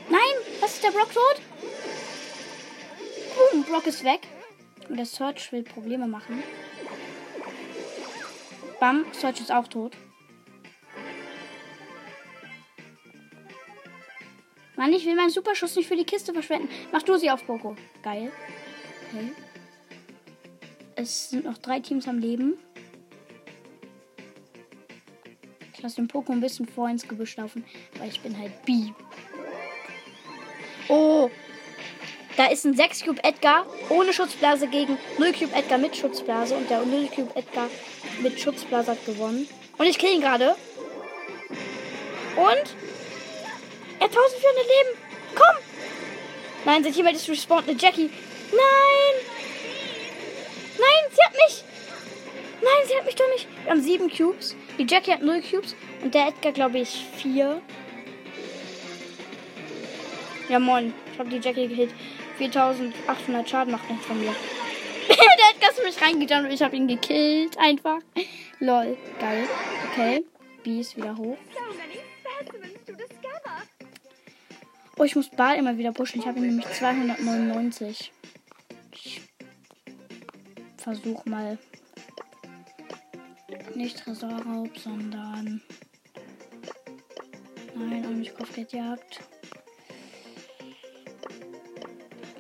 Nein! 0.10 0.22
Was 0.60 0.74
ist 0.74 0.84
der 0.84 0.92
Block 0.92 1.14
tot? 1.14 1.42
Boom, 3.36 3.64
Block 3.64 3.86
ist 3.88 4.04
weg. 4.04 4.22
Und 4.90 4.98
der 4.98 5.06
Search 5.06 5.52
will 5.52 5.64
Probleme 5.64 6.08
machen. 6.08 6.44
Bam, 8.80 9.06
Search 9.12 9.42
ist 9.42 9.52
auch 9.52 9.68
tot. 9.68 9.96
Mann, 14.78 14.94
ich 14.94 15.06
will 15.06 15.16
meinen 15.16 15.30
Superschuss 15.30 15.76
nicht 15.76 15.90
für 15.90 15.98
die 15.98 16.06
Kiste 16.06 16.32
verschwenden. 16.32 16.70
Mach 16.94 17.04
du 17.04 17.18
sie 17.18 17.30
auf 17.30 17.46
Poco. 17.46 17.76
Geil. 18.02 18.32
Okay. 19.10 19.34
Es 20.96 21.30
sind 21.30 21.44
noch 21.44 21.58
drei 21.58 21.82
Teams 21.82 22.08
am 22.08 22.20
Leben. 22.20 22.58
Ich 25.74 25.82
lasse 25.82 25.98
den 25.98 26.08
Poco 26.08 26.32
ein 26.32 26.42
bisschen 26.42 26.66
vor 26.66 26.90
ins 26.90 27.08
Gebüsch 27.08 27.36
laufen, 27.36 27.66
weil 27.98 28.10
ich 28.10 28.22
bin 28.22 28.38
halt 28.38 28.66
B. 28.66 28.92
Oh! 30.88 31.30
Da 32.40 32.46
ist 32.46 32.64
ein 32.64 32.74
6 32.74 33.04
Cube 33.04 33.22
Edgar 33.22 33.66
ohne 33.90 34.14
Schutzblase 34.14 34.70
gegen 34.70 34.98
0 35.18 35.34
Cube 35.34 35.54
Edgar 35.54 35.78
mit 35.78 35.98
Schutzblase 35.98 36.56
und 36.56 36.70
der 36.70 36.86
0 36.86 37.10
Cube 37.14 37.36
Edgar 37.36 37.68
mit 38.22 38.40
Schutzblase 38.40 38.92
hat 38.92 39.06
gewonnen. 39.06 39.46
Und 39.78 39.86
ich 39.86 39.98
kill 39.98 40.14
ihn 40.14 40.22
gerade. 40.22 40.56
Und? 42.38 42.76
Er 44.00 44.06
hat 44.06 44.16
1400 44.16 44.56
Leben. 44.56 44.98
Komm! 45.36 45.56
Nein, 46.64 46.82
sein 46.82 46.94
Teammate 46.94 47.18
ist 47.18 47.28
respawned. 47.28 47.68
Eine 47.68 47.78
Jackie. 47.78 48.10
Nein! 48.52 49.16
Nein, 50.78 51.12
sie 51.14 51.22
hat 51.22 51.34
mich! 51.34 51.64
Nein, 52.62 52.88
sie 52.88 52.96
hat 52.96 53.06
mich 53.06 53.16
doch 53.16 53.30
nicht. 53.34 53.48
Wir 53.64 53.72
haben 53.72 53.82
sieben 53.82 54.10
Cubes. 54.10 54.56
Die 54.78 54.88
Jackie 54.88 55.12
hat 55.12 55.22
null 55.22 55.42
Cubes. 55.42 55.76
Und 56.02 56.14
der 56.14 56.30
Edgar, 56.30 56.54
glaube 56.54 56.80
ich, 56.80 57.06
vier. 57.18 57.62
Ja, 60.48 60.58
moin. 60.58 60.94
Ich 61.12 61.20
habe 61.20 61.30
die 61.30 61.40
Jackie 61.40 61.68
gekillt. 61.68 61.94
4800 62.40 63.50
Schaden 63.50 63.74
macht 63.74 63.90
nichts 63.90 64.06
von 64.06 64.18
mir. 64.18 64.34
der 65.10 65.16
Edgar 65.54 65.72
ist 65.72 65.84
mich 65.84 66.02
reingegangen 66.02 66.46
und 66.46 66.52
ich 66.54 66.62
habe 66.62 66.76
ihn 66.76 66.88
gekillt. 66.88 67.58
Einfach. 67.58 68.00
Lol. 68.60 68.98
Geil. 69.20 69.48
Okay. 69.92 70.24
B 70.64 70.80
ist 70.80 70.96
wieder 70.96 71.18
hoch. 71.18 71.38
Oh, 74.98 75.04
ich 75.04 75.16
muss 75.16 75.30
Ball 75.30 75.58
immer 75.58 75.78
wieder 75.78 75.92
pushen. 75.92 76.20
Ich 76.22 76.28
habe 76.28 76.40
nämlich 76.40 76.66
299. 76.68 78.12
Ich 78.94 79.22
versuch 80.78 81.26
mal 81.26 81.58
nicht 83.76 84.00
Tresorraub, 84.00 84.78
sondern 84.78 85.62
nein, 87.76 88.06
auch 88.06 88.10
nicht 88.10 88.36
Kopfgeldjagd. 88.36 89.22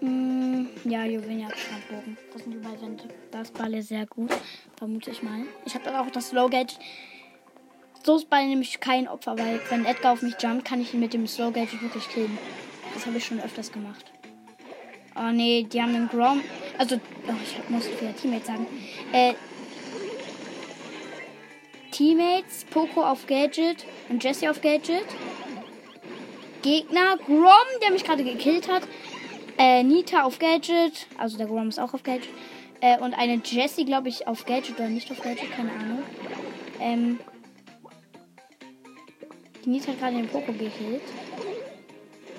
Mm, 0.02 0.68
ja, 0.86 1.04
Juwelier 1.06 1.50
Strandbogen. 1.56 2.18
Das 2.34 2.44
sind 2.44 2.54
überall 2.54 2.82
Wände. 2.82 3.04
Das 3.32 3.52
Ball 3.52 3.74
ist 3.74 3.90
sehr 3.90 4.06
gut, 4.06 4.32
vermute 4.78 5.12
ich 5.12 5.22
mal. 5.22 5.42
Ich 5.66 5.76
habe 5.76 6.00
auch 6.00 6.10
das 6.10 6.30
Slow 6.30 6.50
Gauge. 6.50 6.74
So 8.04 8.16
ist 8.16 8.30
Ball 8.30 8.48
nämlich 8.48 8.80
kein 8.80 9.08
Opfer, 9.08 9.38
weil 9.38 9.60
wenn 9.70 9.86
Edgar 9.86 10.14
auf 10.14 10.22
mich 10.22 10.36
jumpt, 10.40 10.66
kann 10.66 10.82
ich 10.82 10.94
ihn 10.94 11.02
mit 11.02 11.14
dem 11.14 11.28
Slow 11.28 11.52
Gauge 11.52 11.82
wirklich 11.82 12.08
killen. 12.10 12.38
Das 12.94 13.06
habe 13.06 13.18
ich 13.18 13.26
schon 13.26 13.42
öfters 13.42 13.72
gemacht. 13.72 14.06
Oh 15.16 15.32
nee, 15.34 15.64
die 15.64 15.82
haben 15.82 15.94
den 15.94 16.08
Grom. 16.08 16.42
Also, 16.78 16.96
oh, 16.96 17.34
ich 17.44 17.70
muss 17.70 17.86
wieder 17.88 18.16
Teammates 18.16 18.48
sagen. 18.48 18.66
Äh, 19.12 19.34
Teammates, 21.92 22.66
Poco 22.70 23.02
auf 23.04 23.28
Gadget 23.28 23.86
und 24.08 24.24
Jesse 24.24 24.50
auf 24.50 24.62
Gadget. 24.62 25.06
Gegner, 26.62 27.18
Grom, 27.18 27.68
der 27.82 27.92
mich 27.92 28.04
gerade 28.06 28.24
gekillt 28.24 28.72
hat. 28.72 28.84
Äh, 29.60 29.84
Nita 29.84 30.24
auf 30.24 30.40
Gadget. 30.40 31.06
Also 31.18 31.38
der 31.38 31.46
Grom 31.48 31.68
ist 31.68 31.80
auch 31.80 31.94
auf 31.94 32.02
Gadget. 32.02 32.30
Äh, 32.80 32.98
und 33.00 33.14
eine 33.14 33.42
Jessie, 33.44 33.84
glaube 33.84 34.08
ich, 34.08 34.26
auf 34.26 34.46
Gadget 34.46 34.80
oder 34.80 34.88
nicht 34.88 35.12
auf 35.12 35.22
Gadget, 35.22 35.52
keine 35.52 35.72
Ahnung. 35.74 36.04
Ähm, 36.80 37.20
die 39.66 39.70
Nita 39.70 39.92
hat 39.92 40.00
gerade 40.00 40.16
den 40.16 40.30
Poco 40.30 40.54
gekillt. 40.54 41.02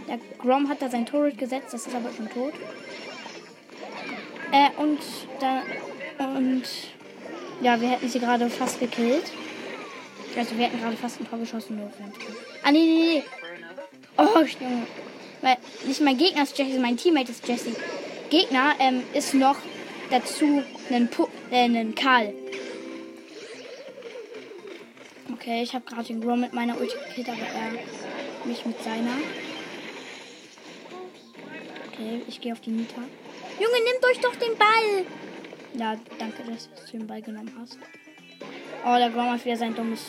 Der 0.08 0.18
Grom 0.38 0.70
hat 0.70 0.80
da 0.80 0.88
sein 0.88 1.04
Turret 1.04 1.36
gesetzt, 1.36 1.74
das 1.74 1.86
ist 1.86 1.94
aber 1.94 2.10
schon 2.10 2.30
tot. 2.30 2.54
Äh, 4.50 4.70
und 4.80 4.98
da. 5.40 5.62
Und. 6.36 6.64
Ja, 7.60 7.78
wir 7.78 7.90
hätten 7.90 8.08
sie 8.08 8.18
gerade 8.18 8.48
fast 8.48 8.80
gekillt. 8.80 9.30
Also, 10.34 10.56
wir 10.56 10.64
hätten 10.64 10.80
gerade 10.80 10.96
fast 10.96 11.20
ein 11.20 11.28
Tor 11.28 11.38
geschossen. 11.38 11.78
Ah, 12.62 12.72
nee, 12.72 12.78
nee, 12.78 13.12
nee. 13.12 13.22
Oh, 14.16 14.38
Junge. 14.38 14.86
Weil 15.42 15.56
nicht 15.86 16.00
mein 16.00 16.18
Gegner 16.18 16.42
ist 16.42 16.58
Jesse, 16.58 16.78
mein 16.78 16.96
Teammate 16.96 17.30
ist 17.30 17.46
Jesse. 17.46 17.74
Gegner 18.30 18.74
ähm, 18.78 19.02
ist 19.14 19.34
noch 19.34 19.56
dazu 20.10 20.62
ein, 20.90 21.08
Pu 21.08 21.26
äh, 21.50 21.64
ein 21.64 21.94
Karl. 21.94 22.32
Okay, 25.32 25.62
ich 25.62 25.74
habe 25.74 25.84
gerade 25.84 26.04
den 26.04 26.20
Grom 26.20 26.40
mit 26.40 26.52
meiner 26.52 26.78
Ulti 26.78 26.94
gekillt, 27.08 27.28
aber 27.28 27.38
er 27.38 28.46
mich 28.46 28.66
mit 28.66 28.82
seiner. 28.82 29.16
Okay, 31.88 32.22
ich 32.28 32.40
gehe 32.40 32.52
auf 32.52 32.60
die 32.60 32.70
Nita. 32.70 33.00
Junge, 33.58 33.74
nimmt 33.84 34.04
euch 34.04 34.20
doch 34.20 34.34
den 34.36 34.56
Ball. 34.58 35.06
Ja, 35.74 35.96
danke, 36.18 36.42
dass 36.50 36.68
du 36.68 36.98
den 36.98 37.06
Ball 37.06 37.22
genommen 37.22 37.52
hast. 37.60 37.78
Oh, 38.84 38.96
der 38.96 39.10
Grom 39.10 39.30
hat 39.30 39.44
wieder 39.44 39.56
sein 39.56 39.74
dummes 39.74 40.06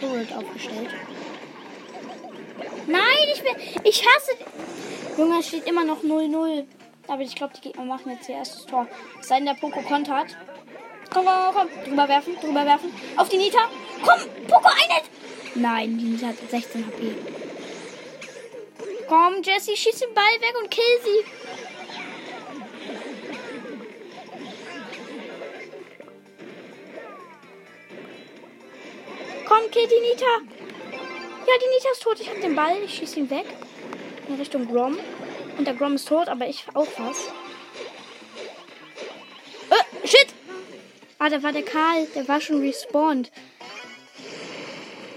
Turret 0.00 0.32
aufgestellt. 0.32 0.90
Nein, 2.86 3.28
ich 3.32 3.42
will. 3.42 3.56
Ich 3.84 4.04
hasse. 4.06 4.32
Junge, 5.16 5.38
es 5.40 5.48
steht 5.48 5.66
immer 5.66 5.84
noch 5.84 6.02
0-0. 6.02 6.64
Aber 7.08 7.22
ich 7.22 7.34
glaube, 7.34 7.54
die 7.56 7.60
Gegner 7.60 7.84
machen 7.84 8.12
jetzt 8.12 8.28
ihr 8.28 8.36
erstes 8.36 8.66
Tor. 8.66 8.86
Es 9.20 9.28
sei 9.28 9.36
denn, 9.36 9.46
der 9.46 9.54
Poco 9.54 9.82
kontert. 9.82 10.36
Komm, 11.12 11.26
komm, 11.26 11.54
komm. 11.54 11.84
Drüber 11.84 12.08
werfen, 12.08 12.36
drüber 12.40 12.64
werfen. 12.64 12.92
Auf 13.16 13.28
die 13.28 13.36
Nita. 13.36 13.68
Komm, 14.04 14.20
Poco, 14.48 14.68
eine. 14.68 15.02
Nein, 15.54 15.98
die 15.98 16.04
Nita 16.04 16.28
hat 16.28 16.36
16 16.50 16.86
HP. 16.86 17.14
Komm, 19.08 19.42
Jesse, 19.42 19.76
schieß 19.76 19.98
den 19.98 20.14
Ball 20.14 20.24
weg 20.40 20.54
und 20.62 20.70
kill 20.70 20.84
sie. 21.04 21.24
Komm, 29.46 29.70
kill 29.70 29.86
die 29.86 30.00
Nita. 30.00 30.61
Ja, 31.46 31.52
die 31.60 31.68
Nita 31.74 31.90
ist 31.92 32.02
tot. 32.02 32.20
Ich 32.20 32.28
hab 32.28 32.40
den 32.40 32.54
Ball. 32.54 32.82
Ich 32.84 32.94
schieß 32.94 33.16
ihn 33.16 33.30
weg. 33.30 33.46
In 34.28 34.36
Richtung 34.36 34.66
Grom. 34.66 34.98
Und 35.58 35.66
der 35.66 35.74
Grom 35.74 35.94
ist 35.94 36.08
tot, 36.08 36.28
aber 36.28 36.46
ich 36.46 36.64
auch 36.74 36.86
fast. 36.86 37.28
Äh, 39.70 40.06
shit! 40.06 40.28
Ah, 41.18 41.28
da 41.28 41.42
war 41.42 41.52
der 41.52 41.62
Karl. 41.62 42.06
Der 42.14 42.26
war 42.28 42.40
schon 42.40 42.60
respawned. 42.60 43.30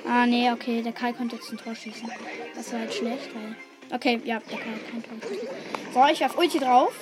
Ah, 0.07 0.25
nee, 0.25 0.51
okay. 0.51 0.81
Der 0.81 0.93
Karl 0.93 1.13
konnte 1.13 1.35
jetzt 1.35 1.51
ein 1.51 1.57
Tor 1.57 1.75
schießen. 1.75 2.11
Das 2.55 2.71
war 2.73 2.79
halt 2.79 2.93
schlecht, 2.93 3.33
weil. 3.33 3.55
Okay, 3.91 4.19
ja, 4.23 4.39
der 4.39 4.57
Karl 4.57 4.79
kann 4.89 5.03
Tor 5.03 5.29
schießen. 5.29 5.47
So, 5.93 6.05
ich 6.11 6.19
werf 6.19 6.37
Ulti 6.37 6.59
drauf. 6.59 6.93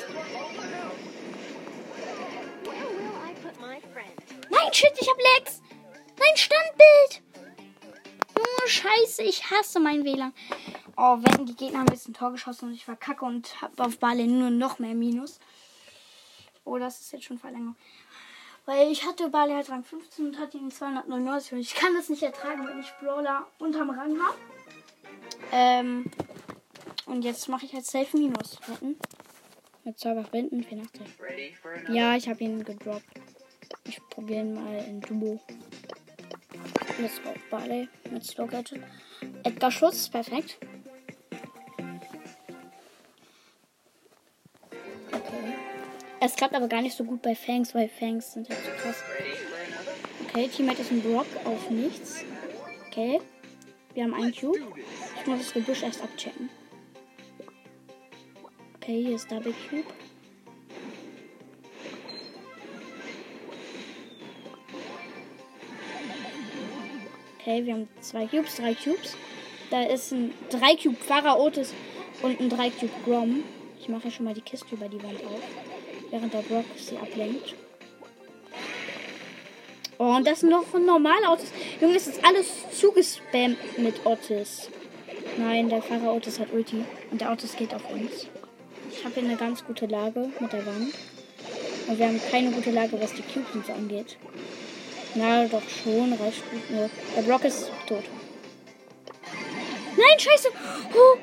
Nein, 4.49 4.73
shit, 4.73 4.91
ich 4.99 5.09
hab 5.09 5.17
Lex. 5.17 5.61
Nein, 6.19 6.35
Standbild. 6.37 7.22
Scheiße, 8.67 9.23
ich 9.23 9.49
hasse 9.49 9.79
mein 9.79 10.03
WLAN. 10.03 10.33
Oh, 10.95 11.17
wenn 11.21 11.45
die 11.45 11.55
Gegner 11.55 11.79
haben 11.79 11.91
jetzt 11.91 12.07
ein 12.07 12.13
Tor 12.13 12.31
geschossen 12.31 12.69
und 12.69 12.73
ich 12.73 12.85
verkacke 12.85 13.25
und 13.25 13.61
habe 13.61 13.83
auf 13.83 13.97
Bale 13.97 14.25
nur 14.27 14.49
noch 14.49 14.79
mehr 14.79 14.93
Minus. 14.93 15.39
Oh, 16.65 16.77
das 16.77 17.01
ist 17.01 17.11
jetzt 17.11 17.25
schon 17.25 17.39
Verlängerung. 17.39 17.75
Weil 18.65 18.91
ich 18.91 19.05
hatte 19.05 19.29
Bale 19.29 19.55
halt 19.55 19.69
Rang 19.69 19.83
15 19.83 20.27
und 20.27 20.39
hatte 20.39 20.57
ihn 20.57 20.71
299 20.71 21.53
und 21.53 21.59
ich 21.59 21.75
kann 21.75 21.93
das 21.95 22.09
nicht 22.09 22.23
ertragen, 22.23 22.65
wenn 22.67 22.79
ich 22.79 22.93
Brawler 23.01 23.47
unterm 23.59 23.89
Rang 23.89 24.17
habe. 24.21 24.37
Ähm, 25.51 26.09
und 27.05 27.23
jetzt 27.23 27.49
mache 27.49 27.65
ich 27.65 27.73
halt 27.73 27.85
Safe 27.85 28.17
Minus. 28.17 28.59
Wetten. 28.67 28.97
Mit 29.83 29.99
Server 29.99 30.23
Binden 30.23 30.63
84. 30.63 31.01
Ja, 31.89 32.15
ich 32.15 32.29
habe 32.29 32.41
ihn 32.41 32.63
gedroppt. 32.63 33.03
Ich 33.83 33.99
probiere 34.09 34.41
ihn 34.41 34.53
mal 34.53 34.77
in 34.77 35.01
Duo. 35.01 35.41
Let's 36.99 37.21
go. 37.21 37.33
Barley 37.49 37.89
mit 38.11 38.23
Slow 38.23 38.47
Gadget. 38.47 38.83
Edgar 39.43 39.71
Schutz, 39.71 40.09
perfekt. 40.09 40.57
Okay. 45.11 45.55
Es 46.19 46.35
klappt 46.35 46.55
aber 46.55 46.67
gar 46.67 46.81
nicht 46.81 46.95
so 46.95 47.03
gut 47.03 47.21
bei 47.21 47.35
Fangs, 47.35 47.73
weil 47.75 47.89
Fangs 47.89 48.33
sind 48.33 48.49
halt 48.49 48.59
so 48.63 48.71
krass. 48.81 49.03
Okay, 50.29 50.47
Teammate 50.47 50.81
ist 50.81 50.91
ein 50.91 51.01
Block 51.01 51.27
auf 51.45 51.69
nichts. 51.69 52.23
Okay. 52.87 53.19
Wir 53.93 54.03
haben 54.03 54.13
einen 54.13 54.33
Cube. 54.33 54.59
Ich 55.19 55.27
muss 55.27 55.39
das 55.39 55.53
Gebüsch 55.53 55.83
erst 55.83 56.01
abchecken. 56.01 56.49
Okay, 58.75 59.03
hier 59.03 59.15
ist 59.15 59.31
Double 59.31 59.53
Cube. 59.69 59.85
Okay, 67.45 67.65
wir 67.65 67.73
haben 67.73 67.89
zwei 67.99 68.25
Cubes, 68.25 68.55
drei 68.55 68.73
Cubes. 68.73 69.17
Da 69.69 69.83
ist 69.83 70.13
ein 70.13 70.33
3 70.49 70.77
Cube 70.77 70.95
Pfarrer 70.95 71.37
Otis 71.37 71.73
und 72.21 72.39
ein 72.39 72.49
3 72.49 72.69
Cube 72.69 72.93
Grom. 73.03 73.43
Ich 73.81 73.89
mache 73.89 74.09
schon 74.11 74.23
mal 74.23 74.33
die 74.33 74.39
Kiste 74.39 74.67
über 74.71 74.87
die 74.87 75.03
Wand 75.03 75.19
auf, 75.25 75.41
während 76.09 76.33
der 76.33 76.39
Brock 76.39 76.63
sie 76.77 76.95
ablenkt. 76.95 77.53
Oh, 79.97 80.15
und 80.15 80.25
das 80.25 80.39
sind 80.39 80.51
noch 80.51 80.71
normale 80.73 81.27
Autos. 81.27 81.51
Junge, 81.81 81.95
das 81.95 82.07
ist 82.07 82.23
alles 82.23 82.47
zugespammt 82.79 83.77
mit 83.77 84.05
Otis. 84.05 84.69
Nein, 85.37 85.67
der 85.67 85.81
Fahrer 85.81 86.13
Otis 86.13 86.39
hat 86.39 86.53
Ulti. 86.53 86.85
Und 87.11 87.19
der 87.19 87.29
Otis 87.29 87.57
geht 87.57 87.73
auf 87.73 87.91
uns. 87.91 88.27
Ich 88.89 89.03
habe 89.03 89.15
hier 89.15 89.23
eine 89.23 89.35
ganz 89.35 89.65
gute 89.65 89.87
Lage 89.87 90.29
mit 90.39 90.53
der 90.53 90.65
Wand. 90.65 90.93
Und 91.89 91.99
wir 91.99 92.07
haben 92.07 92.21
keine 92.31 92.51
gute 92.51 92.71
Lage, 92.71 93.01
was 93.01 93.11
die 93.13 93.23
Cubes 93.23 93.69
angeht. 93.69 94.17
Na, 95.15 95.45
doch 95.45 95.61
schon, 95.69 96.13
reicht 96.13 96.49
gut 96.49 96.69
nur. 96.71 96.89
Der 97.15 97.21
Brock 97.21 97.43
ist 97.45 97.69
tot. 97.87 98.03
Nein, 99.95 100.19
scheiße! 100.19 100.49
Oh. 100.95 101.17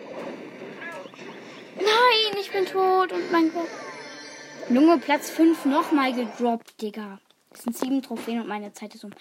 Nein, 1.76 2.40
ich 2.40 2.52
bin 2.52 2.66
tot 2.66 3.12
und 3.12 3.32
mein 3.32 3.52
Gott. 3.52 3.68
Junge, 4.68 4.98
Platz 4.98 5.30
5 5.30 5.64
nochmal 5.64 6.12
gedroppt, 6.12 6.80
Digga. 6.80 7.18
Das 7.50 7.62
sind 7.62 7.76
sieben 7.76 8.02
Trophäen 8.02 8.40
und 8.40 8.46
meine 8.46 8.72
Zeit 8.72 8.94
ist 8.94 9.02
um. 9.02 9.12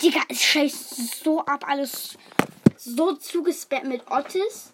Digga, 0.00 0.20
es 0.30 0.42
scheißt 0.42 1.22
so 1.22 1.44
ab, 1.44 1.64
alles 1.68 2.16
so 2.76 3.12
zugespammt 3.14 3.84
mit 3.84 4.10
Otis. 4.10 4.72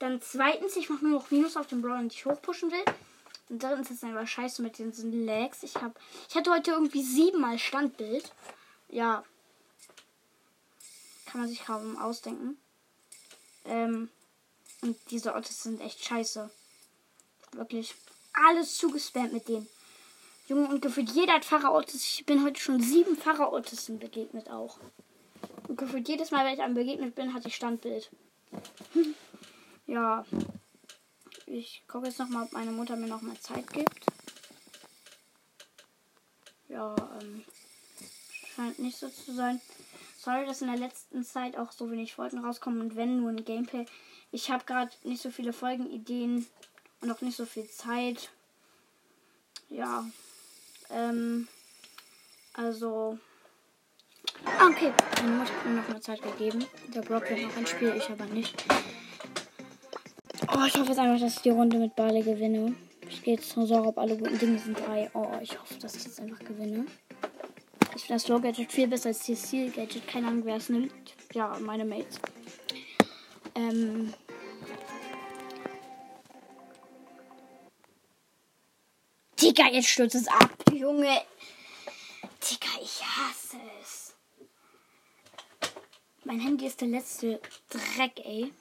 Dann 0.00 0.20
zweitens, 0.20 0.76
ich 0.76 0.90
mache 0.90 1.04
nur 1.04 1.20
noch 1.20 1.30
Minus 1.30 1.56
auf 1.56 1.68
den 1.68 1.80
Brawl 1.80 2.00
und 2.00 2.12
ich 2.12 2.26
hochpushen 2.26 2.70
will. 2.70 2.84
Und 3.48 3.62
drittens 3.62 3.90
ist 3.90 4.04
einfach 4.04 4.26
scheiße 4.26 4.60
mit 4.60 4.78
den 4.78 4.92
Lags. 5.24 5.62
Ich 5.62 5.76
hab, 5.76 5.98
ich 6.28 6.34
hatte 6.34 6.50
heute 6.50 6.72
irgendwie 6.72 7.02
siebenmal 7.02 7.58
Standbild. 7.58 8.32
Ja. 8.92 9.24
Kann 11.26 11.40
man 11.40 11.50
sich 11.50 11.64
kaum 11.64 11.96
ausdenken. 11.96 12.58
Ähm, 13.64 14.10
und 14.82 14.96
diese 15.10 15.34
Otis 15.34 15.62
sind 15.62 15.80
echt 15.80 16.04
scheiße. 16.04 16.50
Wirklich 17.52 17.94
alles 18.34 18.76
zugespammt 18.76 19.32
mit 19.32 19.48
denen. 19.48 19.68
Junge, 20.46 20.68
und 20.68 20.82
gefühlt 20.82 21.10
jeder 21.10 21.34
hat 21.34 21.44
Pfarrer 21.44 21.74
Otis. 21.74 22.04
Ich 22.04 22.26
bin 22.26 22.44
heute 22.44 22.60
schon 22.60 22.82
sieben 22.82 23.16
Pfarrer 23.16 23.52
Otis 23.52 23.86
begegnet 23.98 24.50
auch. 24.50 24.78
Und 25.68 25.78
gefühlt 25.78 26.08
jedes 26.08 26.30
Mal, 26.30 26.44
wenn 26.44 26.54
ich 26.54 26.60
einem 26.60 26.74
begegnet 26.74 27.14
bin, 27.14 27.32
hatte 27.32 27.48
ich 27.48 27.56
Standbild. 27.56 28.10
ja. 29.86 30.26
Ich 31.46 31.82
gucke 31.88 32.08
jetzt 32.08 32.18
nochmal, 32.18 32.44
ob 32.44 32.52
meine 32.52 32.72
Mutter 32.72 32.96
mir 32.96 33.06
noch 33.06 33.22
mal 33.22 33.38
Zeit 33.40 33.72
gibt. 33.72 34.04
Ja, 36.68 36.94
ähm, 37.20 37.44
scheint 38.54 38.78
nicht 38.78 38.96
so 38.96 39.08
zu 39.08 39.32
sein. 39.34 39.60
Sorry, 40.18 40.46
dass 40.46 40.62
in 40.62 40.68
der 40.68 40.76
letzten 40.76 41.24
Zeit 41.24 41.56
auch 41.56 41.72
so 41.72 41.90
wenig 41.90 42.14
Folgen 42.14 42.44
rauskommen 42.44 42.80
und 42.80 42.96
wenn 42.96 43.20
nur 43.20 43.30
ein 43.30 43.44
Gameplay. 43.44 43.86
Ich 44.30 44.50
habe 44.50 44.64
gerade 44.64 44.90
nicht 45.02 45.22
so 45.22 45.30
viele 45.30 45.52
Folgenideen 45.52 46.46
und 47.00 47.10
auch 47.10 47.20
nicht 47.20 47.36
so 47.36 47.44
viel 47.44 47.68
Zeit. 47.68 48.30
Ja, 49.68 50.04
ähm, 50.90 51.48
also. 52.54 53.18
Ah, 54.44 54.68
okay, 54.68 54.92
meine 55.16 55.36
Mutter 55.36 55.52
hat 55.54 55.66
mir 55.66 55.72
noch 55.72 55.88
eine 55.88 56.00
Zeit 56.00 56.22
gegeben. 56.22 56.64
Der 56.94 57.02
Brock 57.02 57.30
hat 57.30 57.38
noch 57.38 57.56
ein 57.56 57.66
Spiel, 57.66 57.94
ich 57.96 58.08
aber 58.10 58.26
nicht. 58.26 58.64
Oh, 60.48 60.64
ich 60.66 60.74
hoffe 60.74 60.90
jetzt 60.90 60.98
einfach, 60.98 61.20
dass 61.20 61.36
ich 61.36 61.42
die 61.42 61.50
Runde 61.50 61.78
mit 61.78 61.96
Bale 61.96 62.22
gewinne. 62.22 62.74
Ich 63.08 63.22
gehe 63.22 63.34
jetzt 63.34 63.56
nur 63.56 63.66
so, 63.66 63.76
ob 63.76 63.98
alle 63.98 64.16
guten 64.16 64.38
Dinge 64.38 64.58
sind 64.58 64.78
drei. 64.78 65.10
Oh, 65.14 65.38
ich 65.40 65.58
hoffe, 65.58 65.74
dass 65.80 65.94
ich 65.96 66.04
jetzt 66.04 66.20
einfach 66.20 66.38
gewinne. 66.40 66.86
Ich 68.02 68.08
das 68.08 68.24
Slow 68.24 68.40
Gadget 68.40 68.72
viel 68.72 68.88
besser 68.88 69.10
als 69.10 69.24
das 69.26 69.48
Seal 69.48 69.70
Gadget. 69.70 70.08
Keine 70.08 70.26
Ahnung, 70.26 70.44
wer 70.44 70.56
es 70.56 70.68
nimmt. 70.68 70.92
Ja, 71.34 71.56
meine 71.60 71.84
Mates. 71.84 72.18
Ähm. 73.54 74.12
Digga, 79.40 79.68
jetzt 79.68 79.88
stürzt 79.88 80.16
es 80.16 80.26
ab, 80.26 80.50
Junge. 80.72 81.22
Digga, 82.50 82.82
ich 82.82 83.02
hasse 83.04 83.60
es. 83.80 84.14
Mein 86.24 86.40
Handy 86.40 86.66
ist 86.66 86.80
der 86.80 86.88
letzte 86.88 87.40
Dreck, 87.70 88.18
ey 88.24 88.52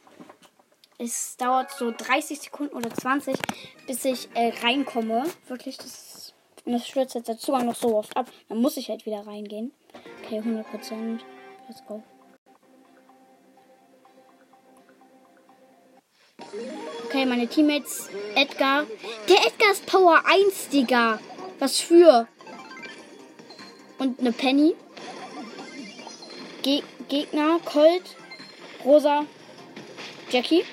es 1.02 1.36
dauert 1.38 1.72
so 1.72 1.92
30 1.92 2.40
Sekunden 2.40 2.76
oder 2.76 2.94
20, 2.94 3.36
bis 3.88 4.06
ich 4.06 4.30
äh, 4.36 4.54
reinkomme. 4.62 5.24
Wirklich, 5.48 5.78
das, 5.78 6.11
das 6.66 6.88
stürzt 6.88 7.16
jetzt 7.16 7.28
der 7.28 7.38
Zugang 7.38 7.66
noch 7.66 7.76
so 7.76 7.98
oft 7.98 8.16
ab. 8.16 8.28
Dann 8.50 8.62
muss 8.62 8.78
ich 8.78 8.90
halt 8.90 9.06
wieder 9.06 9.26
reingehen. 9.26 9.72
Okay, 10.24 10.38
100 10.38 10.70
Prozent. 10.70 11.26
Let's 11.68 11.84
go. 11.86 12.04
Okay, 17.06 17.26
meine 17.26 17.48
Teammates. 17.48 18.10
Edgar. 18.36 18.86
Der 19.30 19.46
Edgar 19.46 19.72
ist 19.72 19.86
Power 19.86 20.22
1, 20.26 20.70
Digga. 20.70 21.20
Was 21.60 21.80
für? 21.80 22.28
Und 23.98 24.20
eine 24.20 24.32
Penny. 24.32 24.76
Ge 26.62 26.84
Gegner, 27.08 27.60
Colt, 27.66 28.16
Rosa, 28.86 29.26
Jackie. 30.30 30.64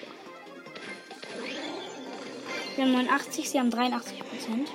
Wir 2.77 2.85
haben 2.85 2.93
89, 2.93 3.51
sie 3.51 3.59
haben 3.59 3.71
83 3.71 4.19
Prozent. 4.21 4.71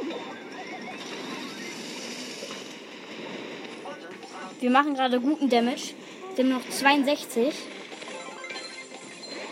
Wir 4.63 4.69
machen 4.69 4.93
gerade 4.93 5.19
guten 5.19 5.49
Damage. 5.49 5.93
Haben 6.37 6.47
noch 6.47 6.61
62. 6.69 7.53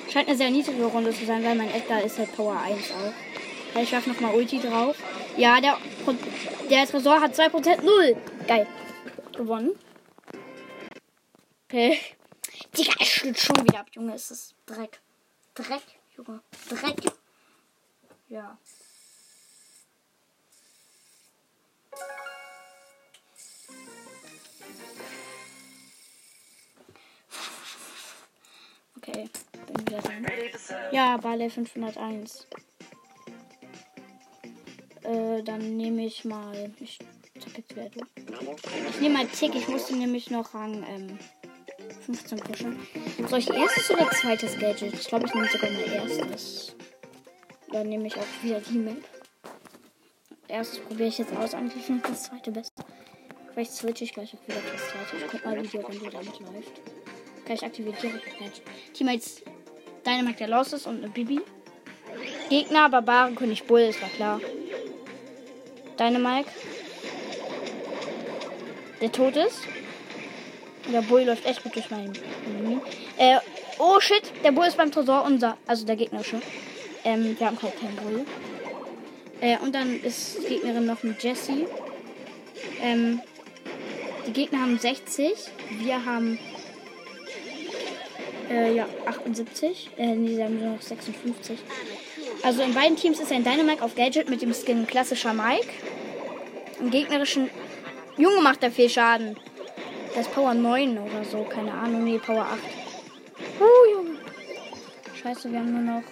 Scheint 0.09 0.29
eine 0.29 0.37
sehr 0.37 0.49
niedrige 0.49 0.85
Runde 0.85 1.11
zu 1.11 1.25
sein, 1.25 1.43
weil 1.43 1.53
mein 1.53 1.69
Edgar 1.69 2.01
ist 2.01 2.17
halt 2.17 2.33
Power 2.33 2.57
1 2.57 2.91
auch. 2.91 3.81
Ich 3.81 3.91
werfe 3.91 4.09
nochmal 4.09 4.33
Ulti 4.33 4.61
drauf. 4.61 4.95
Ja, 5.35 5.59
der, 5.59 5.77
der 6.69 6.87
Tresor 6.87 7.19
hat 7.19 7.33
2% 7.37 7.81
Null. 7.81 8.15
Geil. 8.47 8.65
Gewonnen. 9.35 9.71
Okay. 11.65 11.99
Digga, 12.77 12.93
es 13.01 13.07
stürzt 13.09 13.43
schon 13.43 13.67
wieder 13.67 13.81
ab, 13.81 13.87
Junge. 13.91 14.13
Es 14.13 14.31
ist 14.31 14.55
Dreck. 14.65 15.01
Dreck, 15.55 15.83
Junge. 16.15 16.39
Dreck. 16.69 17.11
Ja. 18.29 18.57
Okay, 29.03 29.29
bin 29.67 29.87
wieder 29.87 29.99
dran. 29.99 30.25
Ja, 30.91 31.17
Bale 31.17 31.49
501. 31.49 32.47
Äh, 35.03 35.41
dann 35.43 35.75
nehme 35.75 36.05
ich 36.05 36.23
mal. 36.23 36.71
Ich 36.79 36.99
sag 37.39 37.57
jetzt 37.57 37.95
du. 37.95 38.01
Ich 38.89 39.01
nehme 39.01 39.17
mal 39.17 39.27
Tick, 39.27 39.55
ich 39.55 39.67
musste 39.67 39.95
nämlich 39.95 40.29
noch 40.29 40.53
Rang 40.53 40.85
ähm, 40.87 41.17
15 42.05 42.39
pushen. 42.39 42.79
Soll 43.27 43.39
ich 43.39 43.49
erstes 43.49 43.89
oder 43.89 44.09
zweites 44.11 44.59
Gadget? 44.59 44.93
Ich 44.93 45.07
glaube, 45.07 45.25
ich 45.25 45.33
nehme 45.33 45.47
sogar 45.47 45.71
mal 45.71 45.81
erstes. 45.81 46.75
Dann 47.71 47.89
nehme 47.89 48.05
ich 48.05 48.15
auch 48.17 48.43
wieder 48.43 48.59
die 48.59 48.77
Map. 48.77 49.03
Erstes 50.47 50.79
probiere 50.79 51.09
ich 51.09 51.17
jetzt 51.17 51.35
aus. 51.35 51.55
Eigentlich 51.55 51.83
finde 51.83 52.07
das 52.07 52.23
zweite 52.23 52.51
besser. 52.51 52.71
Vielleicht 53.53 53.71
switche 53.71 54.03
ich 54.03 54.13
gleich 54.13 54.35
auch 54.35 54.47
wieder 54.47 54.61
das 54.71 54.89
zweite. 54.89 55.17
Ich 55.17 55.31
guck 55.31 55.45
mal, 55.45 55.63
wie 55.63 55.67
die 55.67 55.77
Runde 55.77 56.09
damit 56.11 56.39
läuft. 56.39 57.00
Okay, 57.43 57.53
ich 57.53 57.63
aktiviere 57.63 57.95
direkt 58.01 58.39
Match. 58.39 58.61
Teammates 58.93 59.41
Dynamite, 60.05 60.37
der 60.37 60.47
los 60.47 60.73
ist 60.73 60.87
und 60.87 60.99
eine 60.99 61.09
Bibi. 61.09 61.41
Gegner, 62.49 62.89
Barbaren, 62.89 63.35
König 63.35 63.63
Bull, 63.63 63.81
ist 63.81 64.01
war 64.01 64.09
klar. 64.09 64.41
Dynamite. 65.99 66.49
Der 68.99 69.11
tot 69.11 69.35
ist. 69.35 69.59
Der 70.91 71.01
Bull 71.01 71.23
läuft 71.23 71.45
echt 71.45 71.63
gut 71.63 71.75
durch 71.75 71.89
meinen. 71.89 72.13
Äh, 73.17 73.37
oh 73.79 73.99
shit, 73.99 74.23
der 74.43 74.51
Bull 74.51 74.65
ist 74.65 74.77
beim 74.77 74.91
Tresor 74.91 75.23
unser. 75.23 75.57
Also 75.67 75.85
der 75.85 75.95
gegnerische. 75.95 76.41
Ähm, 77.03 77.35
wir 77.39 77.47
haben 77.47 77.57
halt 77.61 77.79
keinen 77.79 77.95
Bull. 77.95 78.25
Äh, 79.39 79.57
und 79.59 79.73
dann 79.73 80.01
ist 80.01 80.37
die 80.43 80.47
Gegnerin 80.47 80.85
noch 80.85 81.01
mit 81.03 81.23
Jesse. 81.23 81.67
Ähm, 82.81 83.21
die 84.27 84.33
Gegner 84.33 84.61
haben 84.61 84.77
60. 84.77 85.33
Wir 85.79 86.05
haben 86.05 86.37
äh, 88.51 88.75
ja, 88.75 88.87
78. 89.05 89.91
Äh, 89.97 90.15
nee, 90.15 90.35
sie 90.35 90.43
haben 90.43 90.59
nur 90.59 90.73
noch 90.73 90.81
56. 90.81 91.59
Also 92.43 92.61
in 92.61 92.73
beiden 92.73 92.97
Teams 92.97 93.19
ist 93.19 93.31
ein 93.31 93.43
Dynamite 93.43 93.83
auf 93.83 93.95
Gadget 93.95 94.29
mit 94.29 94.41
dem 94.41 94.53
Skin 94.53 94.85
klassischer 94.85 95.33
Mike. 95.33 95.67
Im 96.79 96.91
gegnerischen 96.91 97.49
Junge 98.17 98.41
macht 98.41 98.63
er 98.63 98.71
viel 98.71 98.89
Schaden. 98.89 99.37
Das 100.15 100.27
ist 100.27 100.33
Power 100.33 100.53
9 100.53 100.97
oder 100.97 101.23
so, 101.23 101.43
keine 101.43 101.71
Ahnung. 101.73 102.03
Nee, 102.03 102.19
Power 102.19 102.45
8. 102.45 102.59
Uh, 103.59 103.93
Junge. 103.93 104.19
Scheiße, 105.21 105.51
wir 105.51 105.59
haben 105.59 105.71
nur 105.71 105.95
noch 105.95 106.03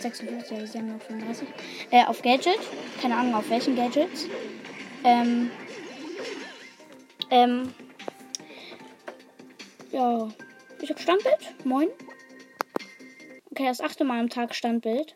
56, 0.00 0.70
sie 0.70 0.78
haben 0.78 0.92
noch 0.92 1.02
35. 1.02 1.48
Äh, 1.90 2.04
auf 2.04 2.22
Gadget. 2.22 2.58
Keine 3.02 3.16
Ahnung, 3.16 3.34
auf 3.34 3.50
welchen 3.50 3.76
Gadgets. 3.76 4.28
Ähm. 5.02 5.50
Ähm. 7.30 7.74
Ja. 9.92 10.28
Ich 10.84 10.90
hab 10.90 11.00
Standbild. 11.00 11.64
Moin. 11.64 11.88
Okay, 13.50 13.64
das 13.64 13.80
achte 13.80 14.04
Mal 14.04 14.20
am 14.20 14.28
Tag 14.28 14.54
Standbild. 14.54 15.14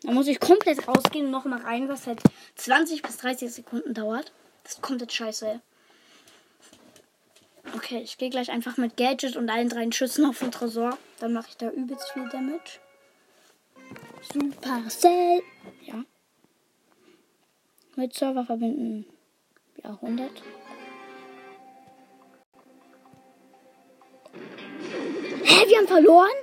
Da 0.00 0.10
muss 0.10 0.26
ich 0.26 0.40
komplett 0.40 0.88
rausgehen 0.88 1.26
und 1.26 1.32
nochmal 1.32 1.60
rein, 1.60 1.86
was 1.90 2.06
halt 2.06 2.22
20 2.54 3.02
bis 3.02 3.18
30 3.18 3.52
Sekunden 3.52 3.92
dauert. 3.92 4.32
Das 4.62 4.80
kommt 4.80 5.02
jetzt 5.02 5.12
scheiße. 5.12 5.60
Okay, 7.76 8.00
ich 8.02 8.16
gehe 8.16 8.30
gleich 8.30 8.50
einfach 8.50 8.78
mit 8.78 8.96
Gadget 8.96 9.36
und 9.36 9.50
allen 9.50 9.68
drei 9.68 9.86
Schüssen 9.92 10.24
auf 10.24 10.38
den 10.38 10.50
Tresor. 10.50 10.96
Dann 11.20 11.34
mache 11.34 11.48
ich 11.50 11.58
da 11.58 11.68
übelst 11.68 12.12
viel 12.12 12.26
Damage. 12.30 12.78
Supercell. 14.32 15.42
Ja. 15.82 16.02
Mit 17.96 18.14
Server 18.14 18.46
verbinden. 18.46 19.04
Ja, 19.82 19.90
100. 19.90 20.30
Hä, 25.54 25.68
wir 25.68 25.78
haben 25.78 25.86
verloren? 25.86 26.36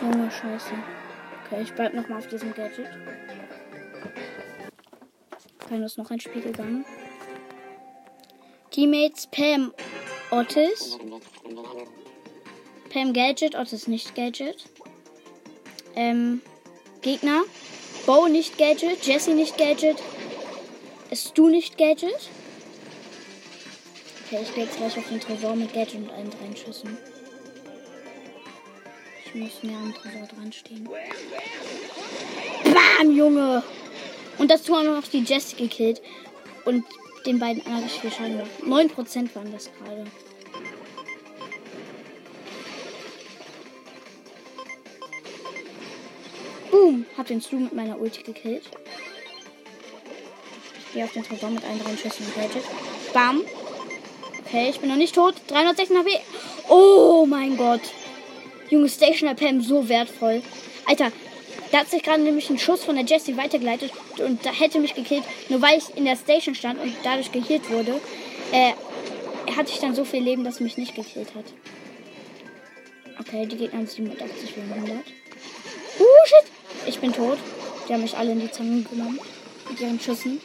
Junge, 0.00 0.30
scheiße. 0.30 0.72
Okay, 1.44 1.62
ich 1.62 1.74
bleib 1.74 1.92
nochmal 1.92 2.20
auf 2.20 2.28
diesem 2.28 2.54
Gadget. 2.54 2.88
Piper 5.58 5.84
ist 5.84 5.98
noch 5.98 6.10
ein 6.10 6.18
Spiel 6.18 6.40
gegangen. 6.40 6.86
Teammates 8.70 9.26
Pam 9.26 9.74
Otis. 10.30 10.98
Pam 12.90 13.12
Gadget, 13.12 13.54
Otis 13.54 13.86
nicht 13.86 14.14
Gadget. 14.14 14.64
Ähm, 15.94 16.40
Gegner. 17.02 17.42
Bo 18.06 18.28
nicht 18.28 18.56
Gadget, 18.56 19.04
Jesse 19.04 19.34
nicht 19.34 19.58
Gadget. 19.58 20.02
Ist 21.10 21.36
du 21.36 21.50
nicht 21.50 21.76
Gadget? 21.76 22.30
Okay, 24.32 24.44
ich 24.44 24.54
gehe 24.54 24.64
jetzt 24.64 24.78
gleich 24.78 24.96
auf 24.96 25.06
den 25.10 25.20
Tresor 25.20 25.54
mit 25.54 25.74
Gadget 25.74 25.96
und 25.96 26.10
allen 26.10 26.30
drei 26.30 26.56
Schüssen. 26.56 26.96
Ich 29.26 29.34
muss 29.34 29.62
näher 29.62 29.76
am 29.76 29.92
Tresor 29.92 30.26
dran 30.26 30.50
stehen. 30.50 30.88
Bam, 32.64 33.14
Junge! 33.14 33.62
Und 34.38 34.50
dazu 34.50 34.74
haben 34.74 34.86
wir 34.86 34.94
noch 34.94 35.06
die 35.06 35.22
Jessie 35.22 35.56
gekillt. 35.56 36.00
Und 36.64 36.86
den 37.26 37.38
beiden 37.38 37.60
anderen 37.66 37.90
viel 37.90 38.10
Schaden 38.10 38.38
gemacht. 38.38 38.96
9% 38.96 39.34
waren 39.34 39.52
das 39.52 39.68
gerade. 39.78 40.06
Boom! 46.70 47.04
Hab 47.18 47.26
den 47.26 47.42
Stu 47.42 47.56
mit 47.56 47.74
meiner 47.74 48.00
Ulti 48.00 48.22
gekillt. 48.22 48.64
Ich 50.78 50.94
gehe 50.94 51.04
auf 51.04 51.12
den 51.12 51.22
Tresor 51.22 51.50
mit 51.50 51.62
allen 51.64 51.84
drei 51.84 51.94
Schüssen 51.98 52.24
und 52.24 52.34
Gadget. 52.34 52.64
Bam! 53.12 53.42
Okay, 54.52 54.68
ich 54.68 54.80
bin 54.80 54.90
noch 54.90 54.96
nicht 54.96 55.14
tot. 55.14 55.34
316 55.46 55.96
HP. 55.96 56.10
Oh 56.68 57.24
mein 57.26 57.56
Gott. 57.56 57.80
Junge 58.68 58.90
Stationer 58.90 59.34
Pam, 59.34 59.62
so 59.62 59.88
wertvoll. 59.88 60.42
Alter, 60.84 61.10
da 61.70 61.78
hat 61.78 61.88
sich 61.88 62.02
gerade 62.02 62.22
nämlich 62.22 62.50
ein 62.50 62.58
Schuss 62.58 62.84
von 62.84 62.96
der 62.96 63.06
Jessie 63.06 63.38
weitergeleitet 63.38 63.90
und 64.18 64.44
da 64.44 64.52
hätte 64.52 64.78
mich 64.78 64.94
gekillt, 64.94 65.22
nur 65.48 65.62
weil 65.62 65.78
ich 65.78 65.96
in 65.96 66.04
der 66.04 66.16
Station 66.16 66.54
stand 66.54 66.78
und 66.82 66.94
dadurch 67.02 67.32
geheilt 67.32 67.70
wurde. 67.70 67.98
Äh, 68.52 68.74
hatte 69.56 69.72
ich 69.72 69.78
dann 69.78 69.94
so 69.94 70.04
viel 70.04 70.22
Leben, 70.22 70.44
dass 70.44 70.60
mich 70.60 70.76
nicht 70.76 70.94
gekillt 70.94 71.34
hat. 71.34 71.46
Okay, 73.20 73.46
die 73.46 73.56
Gegner 73.56 73.78
haben 73.78 73.86
87 73.86 74.52
für 74.52 74.60
100. 74.60 74.98
Uh, 75.98 76.04
shit! 76.26 76.52
Ich 76.86 76.98
bin 76.98 77.14
tot. 77.14 77.38
Die 77.88 77.94
haben 77.94 78.02
mich 78.02 78.18
alle 78.18 78.32
in 78.32 78.40
die 78.40 78.50
Zange 78.50 78.82
genommen. 78.82 79.18
Mit 79.70 79.80
ihren 79.80 79.98
Schüssen. 79.98 80.42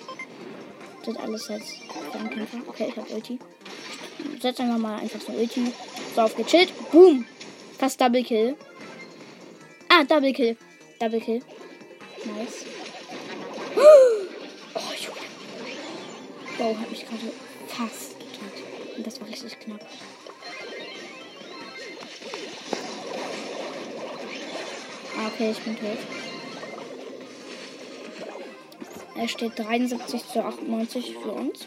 Das 1.05 1.17
alles 1.17 1.49
jetzt. 1.49 1.73
Okay, 2.69 2.87
ich 2.87 2.95
hab 2.95 3.11
Ulti. 3.11 3.37
Setz 4.41 4.59
einfach 4.59 4.77
mal 4.77 4.99
einfach 4.99 5.19
so 5.21 5.31
Ulti. 5.31 5.73
So, 6.15 6.21
auf 6.21 6.35
gechillt. 6.35 6.71
Boom! 6.91 7.25
Fast 7.77 7.99
Double 8.01 8.23
Kill. 8.23 8.55
Ah, 9.89 10.03
Double 10.03 10.33
Kill. 10.33 10.57
Double 10.99 11.21
Kill. 11.21 11.41
Nice. 12.25 12.65
Oh, 14.73 14.93
Junge. 14.93 15.17
Wow, 16.59 16.77
hat 16.79 16.89
mich 16.91 17.03
gerade 17.07 17.33
fast 17.67 18.19
gekillt. 18.19 18.97
Und 18.97 19.07
das 19.07 19.19
war 19.19 19.27
richtig 19.27 19.59
knapp. 19.59 19.79
Ah, 25.17 25.27
okay, 25.33 25.49
ich 25.51 25.59
bin 25.61 25.75
tot. 25.75 25.97
Er 29.15 29.27
steht 29.27 29.57
73 29.57 30.27
zu 30.27 30.45
98 30.45 31.15
für 31.23 31.31
uns. 31.31 31.65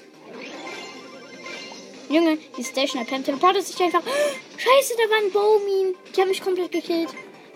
Junge, 2.11 2.39
die 2.57 2.65
Station 2.65 3.07
Pam 3.07 3.23
teleportet 3.23 3.65
sich 3.65 3.81
einfach. 3.81 4.03
Scheiße, 4.03 4.95
da 4.97 5.11
war 5.11 5.23
ein 5.23 5.31
Bowmin. 5.31 5.95
Die 6.15 6.21
haben 6.21 6.29
mich 6.29 6.43
komplett 6.43 6.73
gekillt. 6.73 7.11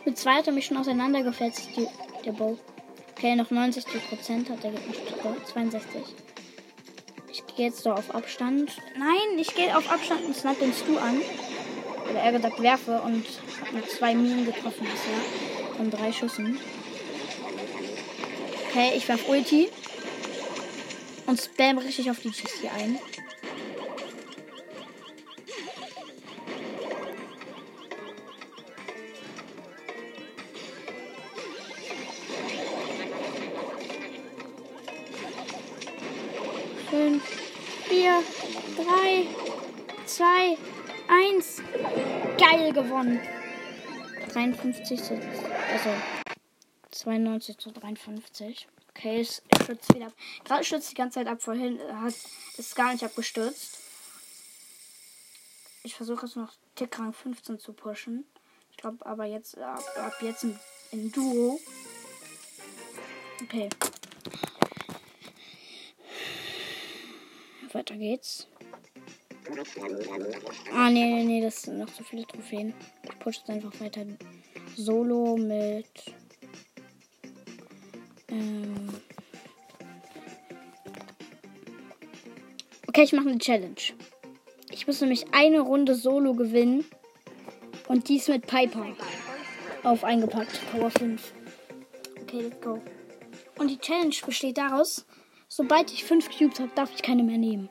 Mit 0.05 0.17
zwei 0.17 0.35
hat 0.35 0.47
er 0.47 0.53
mich 0.53 0.67
schon 0.67 0.77
auseinandergefetzt, 0.77 1.71
die, 1.77 1.89
der 2.25 2.33
Bow. 2.33 2.57
Okay, 3.11 3.35
noch 3.35 3.51
90 3.51 3.85
Prozent 4.09 4.51
hat 4.51 4.63
er 4.63 4.71
Gegner. 4.71 5.37
62. 5.53 6.03
Ich 7.33 7.45
gehe 7.57 7.67
jetzt 7.67 7.83
so 7.83 7.91
auf 7.91 8.15
Abstand. 8.15 8.71
Nein, 8.97 9.39
ich 9.39 9.53
gehe 9.57 9.77
auf 9.77 9.91
Abstand 9.91 10.25
und 10.25 10.37
snipe 10.37 10.61
den 10.61 10.73
Stu 10.73 10.99
an. 10.99 11.21
Oder 12.09 12.21
er 12.21 12.33
gesagt 12.33 12.63
werfe 12.63 13.01
und 13.05 13.25
habe 13.61 13.77
mit 13.77 13.91
zwei 13.91 14.15
Minen 14.15 14.47
getroffen 14.47 14.87
bisher. 14.87 15.77
Von 15.77 15.91
drei 15.91 16.13
Schüssen. 16.13 16.61
Okay, 18.69 18.93
ich 18.95 19.09
werfe 19.09 19.29
Ulti. 19.29 19.69
Und 21.27 21.41
spam 21.41 21.79
richtig 21.79 22.09
auf 22.09 22.21
die 22.21 22.29
Jessie 22.29 22.69
ein. 22.69 23.01
Drei, 38.77 39.27
zwei, 40.07 40.57
eins. 41.09 41.63
Geil 42.39 42.73
gewonnen. 42.73 43.21
53 44.33 45.03
zu, 45.03 45.15
also 45.15 45.91
92 46.91 47.59
zu 47.59 47.71
53. 47.71 48.69
Okay, 48.91 49.21
es 49.21 49.43
stürzt 49.63 49.95
wieder 49.95 50.07
ab. 50.07 50.13
Gerade 50.45 50.65
stürzt 50.65 50.91
die 50.91 50.95
ganze 50.95 51.21
Zeit 51.21 51.27
ab. 51.27 51.43
Vorhin 51.43 51.81
hat 52.01 52.15
ist 52.57 52.77
gar 52.77 52.93
nicht 52.93 53.05
abgestürzt. 53.05 53.79
Ich 55.83 55.95
versuche 55.95 56.27
es 56.27 56.37
noch 56.37 56.53
Tickrang 56.77 57.13
15 57.13 57.59
zu 57.59 57.73
pushen. 57.73 58.25
Ich 58.71 58.77
glaube 58.79 59.05
aber 59.05 59.25
jetzt 59.25 59.59
ab, 59.59 59.83
ab 59.97 60.15
jetzt 60.21 60.45
in, 60.45 60.59
in 60.93 61.13
Duo. 61.13 61.61
Okay. 63.43 63.69
Weiter 67.75 67.97
geht's. 67.97 68.47
Ah, 70.73 70.91
nee, 70.91 71.05
nee, 71.05 71.25
nee, 71.25 71.41
das 71.41 71.63
sind 71.63 71.79
noch 71.79 71.93
zu 71.93 72.05
viele 72.05 72.27
Trophäen. 72.27 72.73
Ich 73.03 73.19
pushe 73.19 73.41
jetzt 73.41 73.51
einfach 73.51 73.79
weiter 73.81 74.07
solo 74.77 75.37
mit. 75.37 75.87
Ähm 78.29 78.89
okay, 82.87 83.03
ich 83.03 83.13
mache 83.13 83.29
eine 83.29 83.39
Challenge. 83.39 83.75
Ich 84.71 84.87
muss 84.87 85.01
nämlich 85.01 85.27
eine 85.33 85.61
Runde 85.61 85.95
solo 85.95 86.35
gewinnen. 86.35 86.85
Und 87.89 88.09
dies 88.09 88.29
mit 88.29 88.47
Piper. 88.47 88.87
Auf 89.83 90.05
eingepackt. 90.05 90.61
Power 90.71 90.91
5. 90.91 91.35
Okay, 92.23 92.41
let's 92.43 92.61
go. 92.61 92.81
Und 93.59 93.69
die 93.69 93.79
Challenge 93.79 94.15
besteht 94.25 94.59
daraus, 94.59 95.05
sobald 95.57 95.93
ich 95.93 96.05
5 96.05 96.37
Cubes 96.37 96.59
habe, 96.59 96.73
darf 96.75 96.93
ich 96.93 97.03
keine 97.03 97.23
mehr 97.23 97.39
nehmen. 97.39 97.69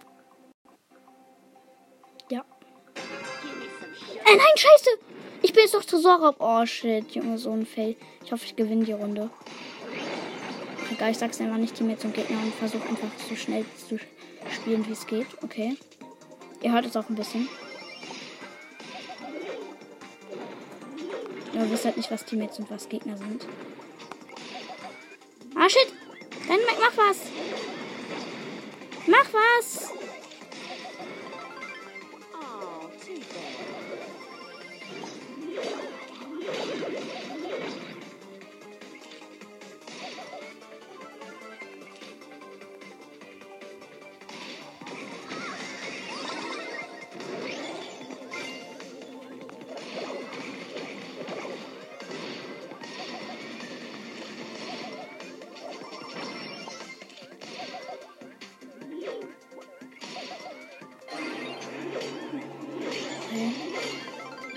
Ja. 2.32 2.46
Äh, 4.26 4.36
nein, 4.38 4.56
scheiße! 4.56 4.90
Ich 5.42 5.52
bin 5.52 5.64
jetzt 5.64 5.74
doch 5.74 5.84
Tresorraub. 5.84 6.38
Oh 6.40 6.66
shit, 6.66 7.12
Junge, 7.12 7.38
so 7.38 7.52
ein 7.52 7.66
Fail. 7.66 7.98
Ich 8.24 8.32
hoffe, 8.32 8.46
ich 8.46 8.56
gewinne 8.56 8.86
die 8.86 8.94
Runde. 8.94 9.30
Egal, 10.92 11.12
ich 11.12 11.18
sag's 11.18 11.42
einfach 11.42 11.58
nicht 11.58 11.76
Team 11.76 11.98
zum 12.00 12.14
Gegner 12.14 12.38
und 12.42 12.54
versuche 12.56 12.88
einfach 12.88 13.10
so 13.28 13.36
schnell 13.36 13.66
zu 13.90 14.00
spielen, 14.50 14.88
wie 14.88 14.94
es 14.94 15.06
geht. 15.06 15.28
Okay. 15.44 15.76
Ihr 16.62 16.72
hört 16.72 16.86
es 16.86 16.96
auch 16.96 17.10
ein 17.10 17.16
bisschen. 17.16 17.50
Ihr 21.54 21.70
wisst 21.70 21.84
halt 21.84 21.98
nicht, 21.98 22.10
was 22.10 22.24
Teammates 22.24 22.60
und 22.60 22.72
was 22.72 22.88
Gegner 22.88 23.18
sind. 23.18 23.46
Ah, 25.56 25.68
shit! 25.68 25.94
Dann 26.48 26.60
mach 26.80 26.98
was! 26.98 27.20
Mach 29.14 29.32
was! 29.32 29.93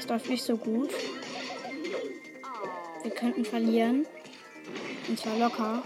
Das 0.06 0.20
läuft 0.20 0.30
nicht 0.30 0.44
so 0.44 0.56
gut. 0.56 0.90
Wir 3.02 3.10
könnten 3.10 3.44
verlieren. 3.44 4.06
Und 5.08 5.18
zwar 5.18 5.36
locker. 5.36 5.82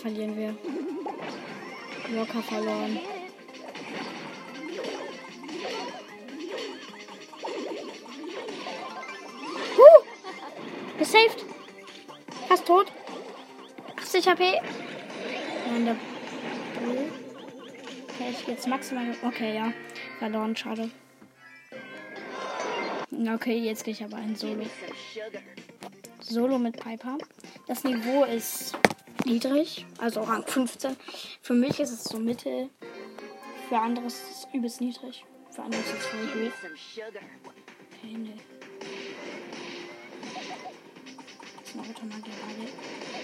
Verlieren 0.00 0.36
wir. 0.36 0.56
Locker 2.16 2.42
verloren. 2.42 2.98
Huh! 9.76 10.98
Gesaved. 10.98 11.44
Fast 12.48 12.66
tot. 12.66 12.92
80 13.96 14.28
HP. 14.28 14.60
Nein, 15.70 15.84
der. 15.84 15.96
Okay, 18.08 18.30
ich 18.30 18.46
jetzt 18.46 18.66
maximal. 18.66 19.14
Okay, 19.22 19.54
ja. 19.54 19.72
Verloren, 20.18 20.56
schade. 20.56 20.90
Okay, 23.34 23.58
jetzt 23.58 23.84
gehe 23.84 23.92
ich 23.92 24.02
aber 24.02 24.16
ein 24.16 24.34
Solo. 24.34 24.64
Solo 26.20 26.58
mit 26.58 26.78
Piper. 26.82 27.18
Das 27.66 27.84
Niveau 27.84 28.24
ist 28.24 28.76
niedrig, 29.26 29.86
also 29.98 30.22
Rang 30.22 30.44
15. 30.46 30.96
Für 31.42 31.54
mich 31.54 31.80
ist 31.80 31.90
es 31.90 32.04
so 32.04 32.18
mittel. 32.18 32.70
Für 33.68 33.78
andere 33.78 34.06
ist 34.06 34.22
es 34.30 34.46
übelst 34.52 34.80
niedrig. 34.80 35.24
Für 35.50 35.62
andere 35.62 35.80
ist 35.80 35.92
es 35.92 36.06
voll 36.06 36.20
hoch. 36.20 36.52
Okay, 38.02 38.16
nee. 38.16 38.34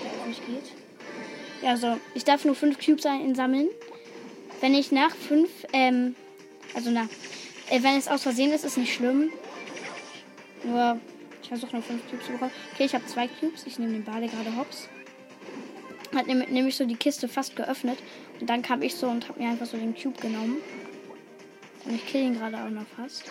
Der 0.02 0.10
auf 0.10 0.26
mich 0.26 0.46
geht. 0.46 0.72
Ja, 1.62 1.76
so. 1.76 1.98
Ich 2.14 2.24
darf 2.24 2.44
nur 2.44 2.54
5 2.54 2.78
Cubes 2.84 3.06
einsammeln. 3.06 3.68
Wenn 4.60 4.74
ich 4.74 4.92
nach 4.92 5.14
5, 5.14 5.48
ähm, 5.72 6.14
also 6.74 6.90
nach, 6.90 7.08
äh, 7.70 7.82
wenn 7.82 7.96
es 7.96 8.08
aus 8.08 8.22
Versehen 8.22 8.52
ist, 8.52 8.64
ist 8.64 8.78
nicht 8.78 8.94
schlimm. 8.94 9.32
Nur, 10.64 11.00
ich 11.42 11.48
versuche 11.48 11.72
nur 11.72 11.82
5 11.82 12.10
Cubes 12.10 12.26
zu 12.26 12.32
bekommen. 12.32 12.52
Okay, 12.74 12.84
ich 12.84 12.94
habe 12.94 13.06
2 13.06 13.28
Cubes. 13.28 13.66
Ich 13.66 13.78
nehme 13.78 13.92
den 13.92 14.04
Bade 14.04 14.28
gerade 14.28 14.56
hops. 14.56 14.88
Hat 16.16 16.26
nämlich 16.26 16.74
so 16.74 16.86
die 16.86 16.96
Kiste 16.96 17.28
fast 17.28 17.56
geöffnet. 17.56 17.98
Und 18.40 18.48
dann 18.48 18.62
kam 18.62 18.80
ich 18.80 18.94
so 18.94 19.06
und 19.06 19.28
habe 19.28 19.38
mir 19.38 19.50
einfach 19.50 19.66
so 19.66 19.76
den 19.76 19.94
Cube 19.94 20.18
genommen. 20.18 20.56
Und 21.84 21.94
ich 21.94 22.06
kill 22.06 22.22
ihn 22.22 22.38
gerade 22.38 22.56
auch 22.56 22.70
noch 22.70 22.86
fast. 22.96 23.24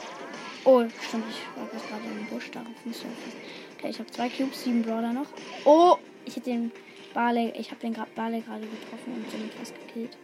Oh, 0.65 0.83
stimmt, 1.07 1.25
ich 1.29 1.59
war 1.59 1.67
gerade 1.67 2.19
im 2.19 2.25
Busch, 2.27 2.51
darauf. 2.51 2.67
Okay, 2.85 3.89
ich 3.89 3.99
habe 3.99 4.11
zwei 4.11 4.29
Cubes, 4.29 4.63
sieben 4.63 4.83
Brawler 4.83 5.13
noch. 5.13 5.27
Oh, 5.65 5.97
ich 6.25 6.35
hätte 6.35 6.51
den 6.51 6.71
Barley, 7.13 7.53
ich 7.57 7.71
habe 7.71 7.81
den 7.81 7.93
Barley 8.15 8.41
gerade 8.41 8.61
getroffen 8.61 9.13
und 9.15 9.31
somit 9.31 9.53
fast 9.55 9.73
gekillt. 9.87 10.15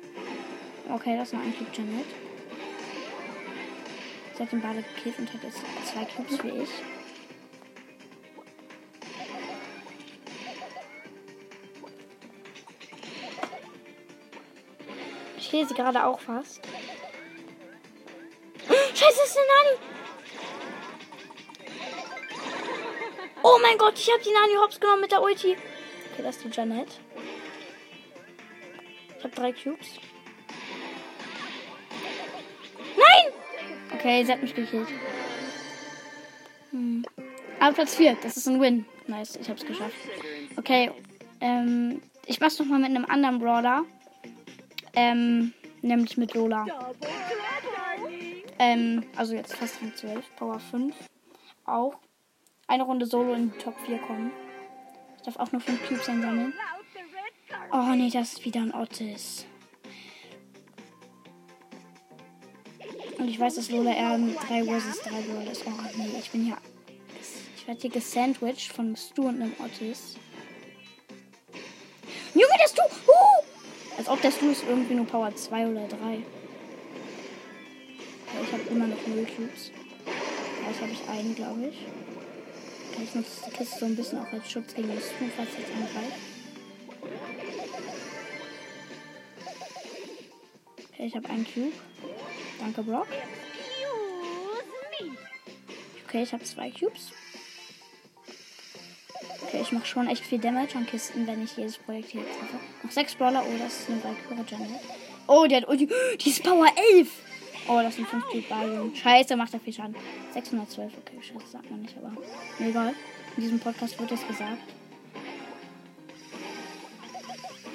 Okay, 0.87 1.17
das 1.17 1.33
noch 1.33 1.41
ein 1.41 1.55
Cube 1.57 1.71
Janet. 1.73 2.05
Sie 4.35 4.43
hat 4.43 4.51
den 4.51 4.61
Barley 4.61 4.83
gekillt 4.95 5.17
und 5.17 5.33
hat 5.33 5.43
jetzt 5.43 5.61
zwei 5.85 6.05
Cubes 6.05 6.43
wie 6.43 6.61
ich. 6.63 6.69
Ich 15.53 15.67
sie 15.67 15.73
gerade 15.73 16.05
auch 16.05 16.19
fast. 16.19 16.61
Scheiße, 18.69 18.95
das 18.95 19.29
ist 19.29 19.37
eine 19.37 19.47
Nani! 19.47 19.77
Oh 23.43 23.57
mein 23.61 23.77
Gott, 23.77 23.99
ich 23.99 24.09
habe 24.09 24.23
die 24.23 24.31
Nani 24.31 24.53
Hops 24.61 24.79
genommen 24.79 25.01
mit 25.01 25.11
der 25.11 25.21
Ulti. 25.21 25.57
Okay, 26.13 26.23
das 26.23 26.37
ist 26.37 26.45
die 26.45 26.49
Janet. 26.49 26.87
Ich 29.17 29.23
habe 29.25 29.35
drei 29.35 29.51
Cubes. 29.51 29.99
Nein! 32.95 33.33
Okay, 33.93 34.23
sie 34.23 34.31
hat 34.31 34.41
mich 34.41 34.55
gekillt. 34.55 34.87
Hm. 36.71 37.05
Aber 37.59 37.73
Platz 37.73 37.95
4, 37.95 38.17
das 38.23 38.37
ist 38.37 38.47
ein 38.47 38.61
Win. 38.61 38.85
Nice, 39.07 39.35
ich 39.35 39.49
hab's 39.49 39.65
geschafft. 39.65 39.95
Okay, 40.55 40.91
ähm, 41.41 42.01
ich 42.25 42.39
mach's 42.39 42.57
nochmal 42.57 42.79
mit 42.79 42.91
einem 42.91 43.05
anderen 43.05 43.39
Brawler. 43.39 43.83
Ähm, 44.93 45.53
nämlich 45.81 46.17
mit 46.17 46.33
Lola. 46.33 46.65
Ähm, 48.59 49.03
also 49.15 49.33
jetzt 49.33 49.55
fast 49.55 49.81
Rang 49.81 49.95
12, 49.95 50.35
Power 50.35 50.59
5. 50.59 50.95
Auch 51.65 51.95
eine 52.67 52.83
Runde 52.83 53.05
Solo 53.05 53.33
in 53.33 53.51
die 53.51 53.57
Top 53.57 53.75
4 53.85 53.97
kommen. 53.99 54.31
Ich 55.17 55.23
darf 55.23 55.37
auch 55.37 55.51
nur 55.51 55.61
5 55.61 55.87
Cubes 55.87 56.07
einsammeln. 56.09 56.53
Oh 57.71 57.93
nee, 57.95 58.09
das 58.09 58.33
ist 58.33 58.45
wieder 58.45 58.61
ein 58.61 58.73
Otis. 58.73 59.45
Und 63.17 63.27
ich 63.27 63.39
weiß, 63.39 63.55
dass 63.55 63.69
Lola 63.69 63.93
eher 63.93 64.17
3 64.17 64.63
vs 64.63 65.01
3 65.01 65.09
Brawler 65.21 65.51
ist. 65.51 65.63
Oh 65.65 65.71
nee, 65.97 66.09
ich 66.19 66.31
bin 66.31 66.43
hier. 66.43 66.57
Ich 67.55 67.67
werde 67.67 67.81
hier 67.81 67.91
gesandwiched 67.91 68.71
von 68.71 68.95
Stu 68.95 69.27
und 69.27 69.41
einem 69.41 69.53
Otis. 69.59 70.17
Ob 74.11 74.21
der 74.21 74.31
Stu 74.31 74.49
ist 74.51 74.63
irgendwie 74.67 74.93
nur 74.93 75.07
Power 75.07 75.33
2 75.33 75.67
oder 75.67 75.87
3. 75.87 75.95
Ja, 75.95 76.21
ich 78.43 78.51
habe 78.51 78.63
immer 78.69 78.87
noch 78.87 79.07
0 79.07 79.25
Cubes. 79.25 79.71
Jetzt 80.67 80.81
habe 80.81 80.91
ich 80.91 81.07
einen, 81.07 81.33
glaube 81.33 81.67
ich. 81.67 81.77
Ich 83.01 83.15
nutze 83.15 83.45
die 83.45 83.51
Kiste 83.51 83.79
so 83.79 83.85
ein 83.85 83.95
bisschen 83.95 84.19
auch 84.19 84.31
als 84.33 84.51
Schutz 84.51 84.73
gegen 84.75 84.93
das 84.93 85.05
Stu, 85.05 85.25
falls 85.35 85.49
jetzt 85.57 85.71
angreift. 85.71 86.19
Okay, 90.93 91.05
ich 91.05 91.15
habe 91.15 91.29
einen 91.29 91.45
Cube. 91.45 91.71
Danke, 92.59 92.83
Brock. 92.83 93.07
Okay, 96.05 96.23
ich 96.23 96.33
habe 96.33 96.43
zwei 96.43 96.69
Cubes. 96.69 97.13
Ich 99.61 99.71
mache 99.71 99.85
schon 99.85 100.07
echt 100.07 100.25
viel 100.25 100.39
Damage 100.39 100.75
an 100.75 100.87
Kisten, 100.87 101.27
wenn 101.27 101.43
ich 101.43 101.55
jedes 101.55 101.77
Projekt 101.77 102.09
hier 102.09 102.23
treffe. 102.23 102.59
Noch 102.81 102.91
sechs 102.91 103.13
Brawler. 103.13 103.43
Oh, 103.47 103.57
das 103.59 103.81
ist 103.81 103.89
eine 103.89 104.03
Valkyrie 104.03 104.43
Janet. 104.49 104.81
Oh, 105.27 105.45
die 105.45 105.55
hat 105.55 105.67
Ulti. 105.67 105.87
Die 106.19 106.29
ist 106.29 106.43
Power 106.43 106.67
11. 106.95 107.09
Oh, 107.67 107.79
das 107.81 107.95
sind 107.95 108.07
50 108.07 108.49
Ballen. 108.49 108.95
Scheiße, 108.95 109.35
macht 109.35 109.53
er 109.53 109.59
viel 109.59 109.71
Schaden. 109.71 109.95
612. 110.33 110.91
Okay, 110.97 111.21
scheiße, 111.21 111.51
sagt 111.51 111.69
man 111.69 111.81
nicht, 111.81 111.95
aber 111.95 112.11
egal. 112.59 112.95
In 113.37 113.43
diesem 113.43 113.59
Podcast 113.59 113.99
wird 113.99 114.11
es 114.11 114.27
gesagt. 114.27 114.57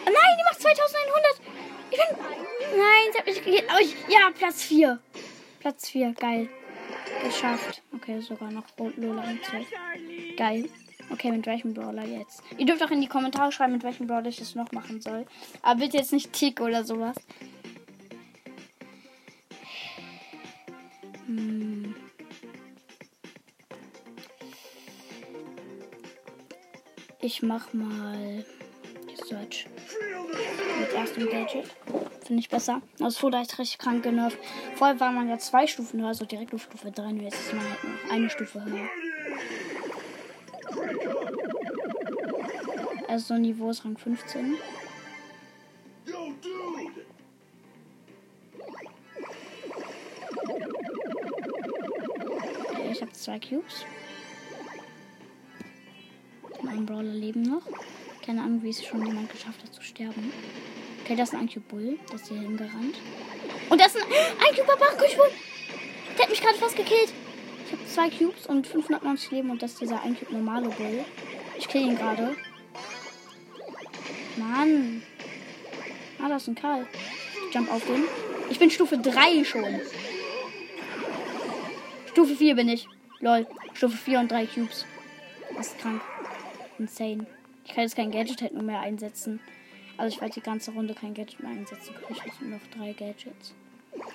Oh 0.04 0.10
nein, 0.10 0.36
die 0.38 0.44
macht 0.44 0.60
2100. 0.60 1.40
Ich 1.92 1.98
bin. 1.98 2.78
Nein, 2.78 3.12
sie 3.12 3.18
hat 3.18 3.26
mich 3.26 3.44
gekillt. 3.44 3.64
Oh, 3.72 3.80
ich... 3.80 3.94
ja, 4.12 4.30
Platz 4.36 4.64
4. 4.64 4.98
Platz 5.60 5.88
4, 5.90 6.12
geil. 6.14 6.48
Geschafft. 7.22 7.80
Okay, 7.94 8.20
sogar 8.20 8.50
noch 8.50 8.64
Lola 8.96 9.22
und 9.22 9.44
12. 9.44 9.66
Geil. 10.36 10.68
Okay, 11.10 11.30
mit 11.30 11.46
welchem 11.46 11.74
Brawler 11.74 12.04
jetzt? 12.04 12.42
Ihr 12.58 12.66
dürft 12.66 12.82
auch 12.82 12.90
in 12.90 13.00
die 13.00 13.06
Kommentare 13.06 13.52
schreiben, 13.52 13.72
mit 13.72 13.84
welchem 13.84 14.06
Brawler 14.06 14.26
ich 14.26 14.36
das 14.38 14.54
noch 14.54 14.72
machen 14.72 15.00
soll. 15.00 15.26
Aber 15.62 15.80
bitte 15.80 15.96
jetzt 15.96 16.12
nicht 16.12 16.32
Tick 16.32 16.60
oder 16.60 16.84
sowas. 16.84 17.16
Ich 27.26 27.42
mach 27.42 27.72
mal 27.72 28.44
Search 29.28 29.66
mit 30.78 30.92
erstem 30.92 31.28
Gadget. 31.28 31.66
Finde 32.24 32.40
ich 32.40 32.48
besser. 32.48 32.80
Das 32.98 33.20
wurde 33.20 33.38
halt 33.38 33.58
richtig 33.58 33.78
krank 33.78 34.04
genervt. 34.04 34.38
Vorher 34.76 35.00
war 35.00 35.10
man 35.10 35.28
ja 35.28 35.36
zwei 35.38 35.66
Stufen 35.66 36.00
höher, 36.00 36.08
also 36.08 36.24
direkt 36.24 36.54
auf 36.54 36.62
Stufe 36.62 36.92
3. 36.92 37.02
Und 37.02 37.20
jetzt 37.22 37.40
ist 37.40 37.52
man 37.52 37.64
halt 37.64 37.78
eine 38.12 38.30
Stufe 38.30 38.64
höher. 38.64 38.88
Also 43.16 43.34
Niveau 43.38 43.70
ist 43.70 43.82
Rang 43.82 43.96
15. 43.96 44.56
Okay, 52.68 52.90
ich 52.92 53.00
habe 53.00 53.12
zwei 53.12 53.38
Cubes. 53.38 53.86
Mein 56.60 56.84
Brawler 56.84 57.04
leben 57.04 57.40
noch. 57.40 57.62
Keine 58.20 58.42
Ahnung, 58.42 58.62
wie 58.62 58.68
es 58.68 58.84
schon 58.84 59.06
jemand 59.06 59.32
geschafft 59.32 59.62
hat 59.62 59.72
zu 59.72 59.80
sterben. 59.80 60.30
Okay, 61.02 61.16
das 61.16 61.30
ist 61.30 61.36
ein 61.36 61.48
Cube 61.48 61.64
Bull. 61.70 61.98
Das 62.12 62.20
ist 62.20 62.28
hier 62.28 62.40
hingerannt. 62.40 62.96
Und 63.70 63.80
das 63.80 63.94
ist 63.94 64.04
ein, 64.04 64.12
ein 64.12 64.54
Cube 64.54 64.76
Bull. 64.76 65.30
Der 66.18 66.22
hat 66.22 66.30
mich 66.30 66.42
gerade 66.42 66.58
fast 66.58 66.76
gekillt. 66.76 67.14
Ich 67.64 67.72
habe 67.72 67.86
zwei 67.86 68.10
Cubes 68.10 68.46
und 68.46 68.66
590 68.66 69.30
Leben 69.30 69.50
und 69.50 69.62
das 69.62 69.72
ist 69.72 69.80
dieser 69.80 70.02
ein 70.02 70.18
Cube 70.18 70.34
normale 70.34 70.68
Bull. 70.68 71.02
Ich 71.56 71.66
kill 71.66 71.80
ihn 71.80 71.96
gerade. 71.96 72.36
Mann. 74.36 75.02
Ah, 76.18 76.28
das 76.28 76.42
ist 76.42 76.48
ein 76.48 76.54
Karl. 76.54 76.86
Ich 77.48 77.54
jump 77.54 77.70
auf 77.70 77.84
den. 77.86 78.04
Ich 78.50 78.58
bin 78.58 78.70
Stufe 78.70 78.98
3 78.98 79.44
schon. 79.44 79.80
Stufe 82.10 82.36
4 82.36 82.54
bin 82.54 82.68
ich. 82.68 82.86
Lol. 83.20 83.46
Stufe 83.74 83.96
4 83.96 84.20
und 84.20 84.30
3 84.30 84.46
Cubes. 84.46 84.86
Das 85.56 85.68
ist 85.68 85.78
krank. 85.78 86.00
Insane. 86.78 87.26
Ich 87.64 87.74
kann 87.74 87.82
jetzt 87.82 87.96
kein 87.96 88.10
Gadget 88.10 88.42
halt 88.42 88.54
nur 88.54 88.62
mehr 88.62 88.80
einsetzen. 88.80 89.40
Also 89.96 90.14
ich 90.14 90.20
werde 90.20 90.34
die 90.34 90.40
ganze 90.40 90.72
Runde 90.72 90.94
kein 90.94 91.14
Gadget 91.14 91.40
mehr 91.40 91.52
einsetzen 91.52 91.94
können. 91.94 92.06
Ich 92.10 92.22
habe 92.22 92.44
noch 92.46 92.60
drei 92.76 92.92
Gadgets. 92.92 93.54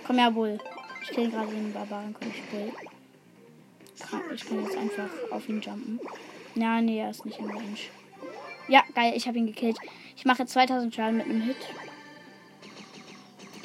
Komm 0.05 0.17
her, 0.17 0.31
Bull. 0.31 0.59
Ich 1.01 1.09
kill 1.09 1.29
gerade 1.29 1.51
den 1.51 1.73
Barbaren, 1.73 2.13
komm 2.17 2.29
ich 2.29 2.43
Bull. 2.49 2.71
Ich 4.33 4.45
kann 4.45 4.63
jetzt 4.63 4.77
einfach 4.77 5.09
auf 5.31 5.49
ihn 5.49 5.61
jumpen. 5.61 5.99
Ja, 6.55 6.81
nee, 6.81 6.99
er 6.99 7.09
ist 7.09 7.25
nicht 7.25 7.39
im 7.39 7.49
Range. 7.49 7.77
Ja, 8.67 8.83
geil, 8.93 9.13
ich 9.15 9.27
habe 9.27 9.37
ihn 9.37 9.47
gekillt. 9.47 9.77
Ich 10.21 10.25
mache 10.25 10.45
2000 10.45 10.93
Schaden 10.93 11.17
mit 11.17 11.25
einem 11.25 11.41
Hit. 11.41 11.57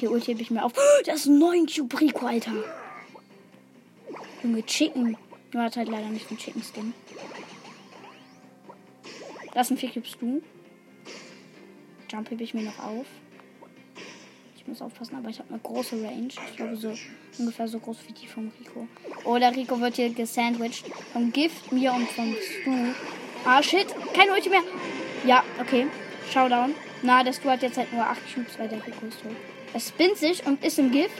Die 0.01 0.07
Ulti 0.07 0.31
hebe 0.31 0.41
ich 0.41 0.49
mir 0.49 0.65
auf. 0.65 0.73
Oh, 0.75 1.01
das 1.05 1.17
ist 1.17 1.27
9 1.27 1.67
Cube 1.67 1.99
Rico, 1.99 2.25
Alter. 2.25 2.51
Junge, 4.41 4.65
Chicken. 4.65 5.15
Nur 5.53 5.63
hat 5.63 5.77
halt 5.77 5.87
leider 5.87 6.07
nicht 6.07 6.27
den 6.31 6.39
Chicken 6.39 6.63
Skin. 6.63 6.95
Das 9.53 9.67
sind 9.67 9.79
4 9.79 9.91
Cubes 9.91 10.17
du. 10.19 10.41
Jump 12.09 12.31
hebe 12.31 12.43
ich 12.43 12.55
mir 12.55 12.63
noch 12.63 12.79
auf. 12.79 13.05
Ich 14.55 14.65
muss 14.65 14.81
aufpassen, 14.81 15.15
aber 15.15 15.29
ich 15.29 15.37
habe 15.37 15.49
eine 15.49 15.59
große 15.59 15.95
Range. 16.03 16.29
Ich 16.29 16.55
glaube 16.55 16.75
so 16.75 16.91
ungefähr 17.37 17.67
so 17.67 17.77
groß 17.77 17.97
wie 18.07 18.13
die 18.13 18.25
vom 18.25 18.51
Rico. 18.59 18.87
Oder 19.25 19.55
Rico 19.55 19.79
wird 19.79 19.97
hier 19.97 20.09
gesandwiched 20.09 20.85
vom 21.13 21.31
Gift, 21.31 21.71
mir 21.71 21.93
und 21.93 22.09
vom 22.09 22.33
Stu. 22.33 22.71
Ah, 23.45 23.61
shit. 23.61 23.85
Kein 24.15 24.31
Ulti 24.31 24.49
mehr. 24.49 24.63
Ja, 25.23 25.43
okay. 25.61 25.85
Showdown. 26.31 26.75
Na, 27.03 27.23
der 27.23 27.33
Stu 27.33 27.49
hat 27.49 27.61
jetzt 27.61 27.77
halt 27.77 27.91
nur 27.93 28.05
8 28.05 28.19
Cubes, 28.33 28.59
weil 28.59 28.67
der 28.67 28.85
Rico. 28.85 29.07
Er 29.73 29.79
spinnt 29.79 30.17
sich 30.17 30.45
und 30.45 30.63
ist 30.63 30.77
im 30.79 30.91
Gift. 30.91 31.15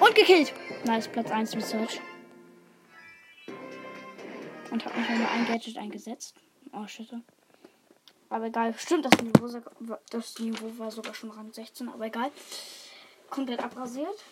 Und 0.00 0.14
gekillt. 0.14 0.52
Nice, 0.84 1.08
Platz 1.08 1.30
1 1.30 1.54
im 1.54 1.60
Search. 1.60 2.00
Und 4.70 4.84
hat 4.84 4.96
mich 4.96 5.08
nochmal 5.08 5.28
ein 5.32 5.46
Gadget 5.46 5.78
eingesetzt. 5.78 6.36
Oh, 6.72 6.86
shit. 6.86 7.08
Aber 8.28 8.46
egal. 8.46 8.74
Stimmt, 8.78 9.04
das 9.04 9.20
Niveau, 9.22 9.48
das 10.10 10.38
Niveau 10.38 10.72
war 10.78 10.90
sogar 10.90 11.14
schon 11.14 11.30
Rang 11.30 11.52
16, 11.52 11.88
aber 11.88 12.06
egal. 12.06 12.30
Komplett 13.30 13.62
abrasiert. 13.62 14.24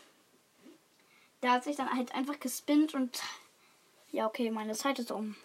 Der 1.43 1.53
hat 1.53 1.65
sich 1.65 1.77
dann 1.77 1.93
halt 1.93 2.15
einfach 2.15 2.39
gespinnt 2.39 2.95
und. 2.95 3.21
Ja, 4.13 4.27
okay, 4.27 4.51
meine 4.51 4.75
Zeit 4.75 4.99
ist 4.99 5.11
um. 5.11 5.37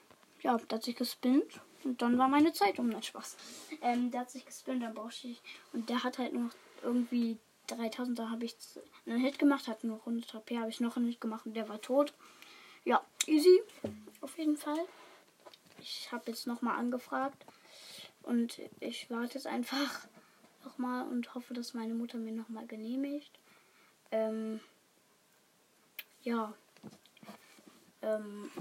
Ja, 0.41 0.57
der 0.57 0.77
hat 0.77 0.83
sich 0.83 0.95
gespinnt 0.95 1.61
und 1.83 2.01
dann 2.01 2.17
war 2.17 2.27
meine 2.27 2.53
Zeit 2.53 2.79
um. 2.79 2.89
Nicht 2.89 3.05
Spaß. 3.05 3.37
Ähm, 3.81 4.11
der 4.11 4.21
hat 4.21 4.31
sich 4.31 4.45
gespinnt, 4.45 4.83
dann 4.83 4.93
brauchte 4.93 5.27
ich. 5.27 5.41
Und 5.73 5.89
der 5.89 6.03
hat 6.03 6.17
halt 6.17 6.33
nur 6.33 6.49
irgendwie 6.83 7.37
3000. 7.67 8.17
Da 8.17 8.29
habe 8.29 8.45
ich 8.45 8.55
einen 9.05 9.19
Hit 9.19 9.39
gemacht, 9.39 9.67
hat 9.67 9.83
nur 9.83 9.99
100 9.99 10.33
HP, 10.33 10.57
habe 10.57 10.69
ich 10.69 10.79
noch 10.79 10.97
einen 10.97 11.07
Hit 11.07 11.21
gemacht 11.21 11.45
und 11.45 11.53
der 11.53 11.69
war 11.69 11.81
tot. 11.81 12.13
Ja, 12.85 13.03
easy. 13.27 13.61
Auf 14.21 14.37
jeden 14.37 14.57
Fall. 14.57 14.79
Ich 15.79 16.11
habe 16.11 16.31
jetzt 16.31 16.47
nochmal 16.47 16.77
angefragt. 16.77 17.45
Und 18.23 18.59
ich 18.79 19.09
warte 19.09 19.35
jetzt 19.35 19.47
einfach 19.47 20.07
nochmal 20.63 21.07
und 21.07 21.33
hoffe, 21.33 21.53
dass 21.53 21.73
meine 21.73 21.93
Mutter 21.93 22.17
mir 22.17 22.33
nochmal 22.33 22.67
genehmigt. 22.67 23.31
Ähm, 24.11 24.59
ja. 26.23 26.53
Ähm, 28.01 28.51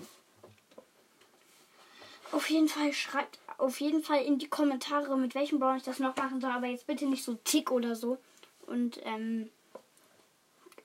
auf 2.33 2.51
jeden 2.51 2.69
Fall 2.69 2.93
schreibt 2.93 3.39
auf 3.59 3.81
jeden 3.81 4.03
Fall 4.03 4.23
in 4.23 4.39
die 4.39 4.49
Kommentare, 4.49 5.17
mit 5.19 5.35
welchem 5.35 5.59
Brawl 5.59 5.79
ich 5.79 5.83
das 5.83 5.99
noch 5.99 6.17
machen 6.17 6.41
soll. 6.41 6.51
Aber 6.51 6.67
jetzt 6.67 6.87
bitte 6.87 7.07
nicht 7.07 7.25
so 7.25 7.35
Tick 7.45 7.71
oder 7.71 7.97
so. 7.97 8.19
Und 8.67 9.01
ähm, 9.05 9.51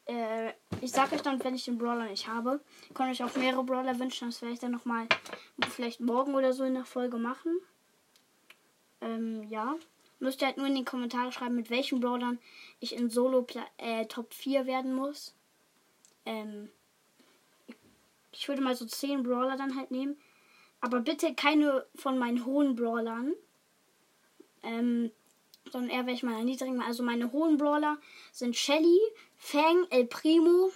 äh, 0.06 0.52
ich 0.82 0.92
sage 0.92 1.16
euch 1.16 1.22
dann, 1.22 1.44
wenn 1.44 1.56
ich 1.56 1.66
den 1.66 1.78
Brawler 1.78 2.06
nicht 2.06 2.28
habe. 2.28 2.62
Ich 2.90 2.96
kann 2.96 3.10
euch 3.10 3.24
auch 3.24 3.36
mehrere 3.36 3.64
Brawler 3.64 4.00
wünschen. 4.00 4.30
Das 4.30 4.42
werde 4.42 4.54
ich 4.54 4.60
dann 4.60 4.72
nochmal 4.72 5.08
vielleicht 5.70 6.00
morgen 6.00 6.34
oder 6.34 6.52
so 6.52 6.64
in 6.64 6.74
der 6.74 6.86
Folge 6.86 7.18
machen. 7.18 7.60
Ähm, 9.02 9.44
ja. 9.50 9.76
Müsst 10.20 10.42
ihr 10.42 10.48
halt 10.48 10.58
nur 10.58 10.68
in 10.68 10.76
die 10.76 10.86
Kommentare 10.86 11.32
schreiben, 11.32 11.56
mit 11.56 11.70
welchen 11.70 12.00
Brawlern 12.00 12.40
ich 12.80 12.96
in 12.96 13.10
Solo 13.10 13.46
äh, 13.78 14.06
Top 14.06 14.34
4 14.34 14.66
werden 14.66 14.96
muss. 14.96 15.36
Ähm, 16.26 16.70
ich 18.32 18.48
würde 18.48 18.62
mal 18.62 18.76
so 18.76 18.86
10 18.86 19.24
Brawler 19.24 19.58
dann 19.58 19.76
halt 19.76 19.92
nehmen. 19.92 20.18
Aber 20.84 21.00
bitte 21.00 21.34
keine 21.34 21.86
von 21.96 22.20
meinen 22.20 22.46
hohen 22.46 22.76
Brawlern. 22.76 23.34
Ähm, 24.64 25.12
sondern 25.72 25.90
eher 25.90 26.06
welche 26.06 26.26
meiner 26.26 26.44
niedrigen. 26.44 26.82
Also 26.82 27.04
meine 27.04 27.32
hohen 27.32 27.58
Brawler 27.58 27.98
sind 28.34 28.56
Shelly, 28.58 29.00
Fang, 29.38 29.88
El 29.90 30.06
Primo, 30.08 30.72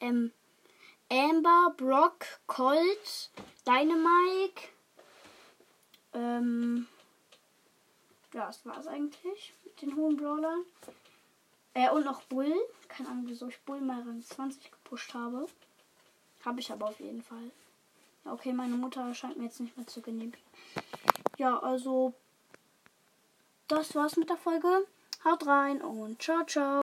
ähm, 0.00 0.32
Amber, 1.10 1.74
Brock, 1.76 2.24
Colt, 2.46 3.30
Dynamite, 3.66 4.62
ähm, 6.14 6.86
ja, 8.32 8.46
das 8.46 8.64
war 8.64 8.78
es 8.78 8.86
eigentlich 8.86 9.52
mit 9.64 9.82
den 9.82 9.94
hohen 9.94 10.16
Brawlern. 10.16 10.64
Äh, 11.74 11.90
und 11.90 12.04
noch 12.04 12.22
Bull. 12.22 12.54
Keine 12.88 13.10
Ahnung, 13.10 13.24
wieso 13.26 13.48
ich 13.48 13.60
Bull 13.60 13.80
mal 13.80 14.00
Rang 14.00 14.22
20 14.22 14.70
gepusht 14.70 15.12
habe. 15.12 15.46
Habe 16.44 16.60
ich 16.60 16.72
aber 16.72 16.88
auf 16.88 16.98
jeden 16.98 17.22
Fall. 17.22 17.50
Okay, 18.24 18.52
meine 18.52 18.76
Mutter 18.76 19.12
scheint 19.14 19.36
mir 19.36 19.44
jetzt 19.44 19.60
nicht 19.60 19.76
mehr 19.76 19.86
zu 19.86 20.02
genehmigen. 20.02 20.40
Ja, 21.38 21.58
also 21.58 22.14
das 23.68 23.94
war's 23.94 24.16
mit 24.16 24.28
der 24.28 24.36
Folge. 24.36 24.86
Haut 25.24 25.46
rein 25.46 25.82
und 25.82 26.20
ciao, 26.22 26.44
ciao. 26.44 26.78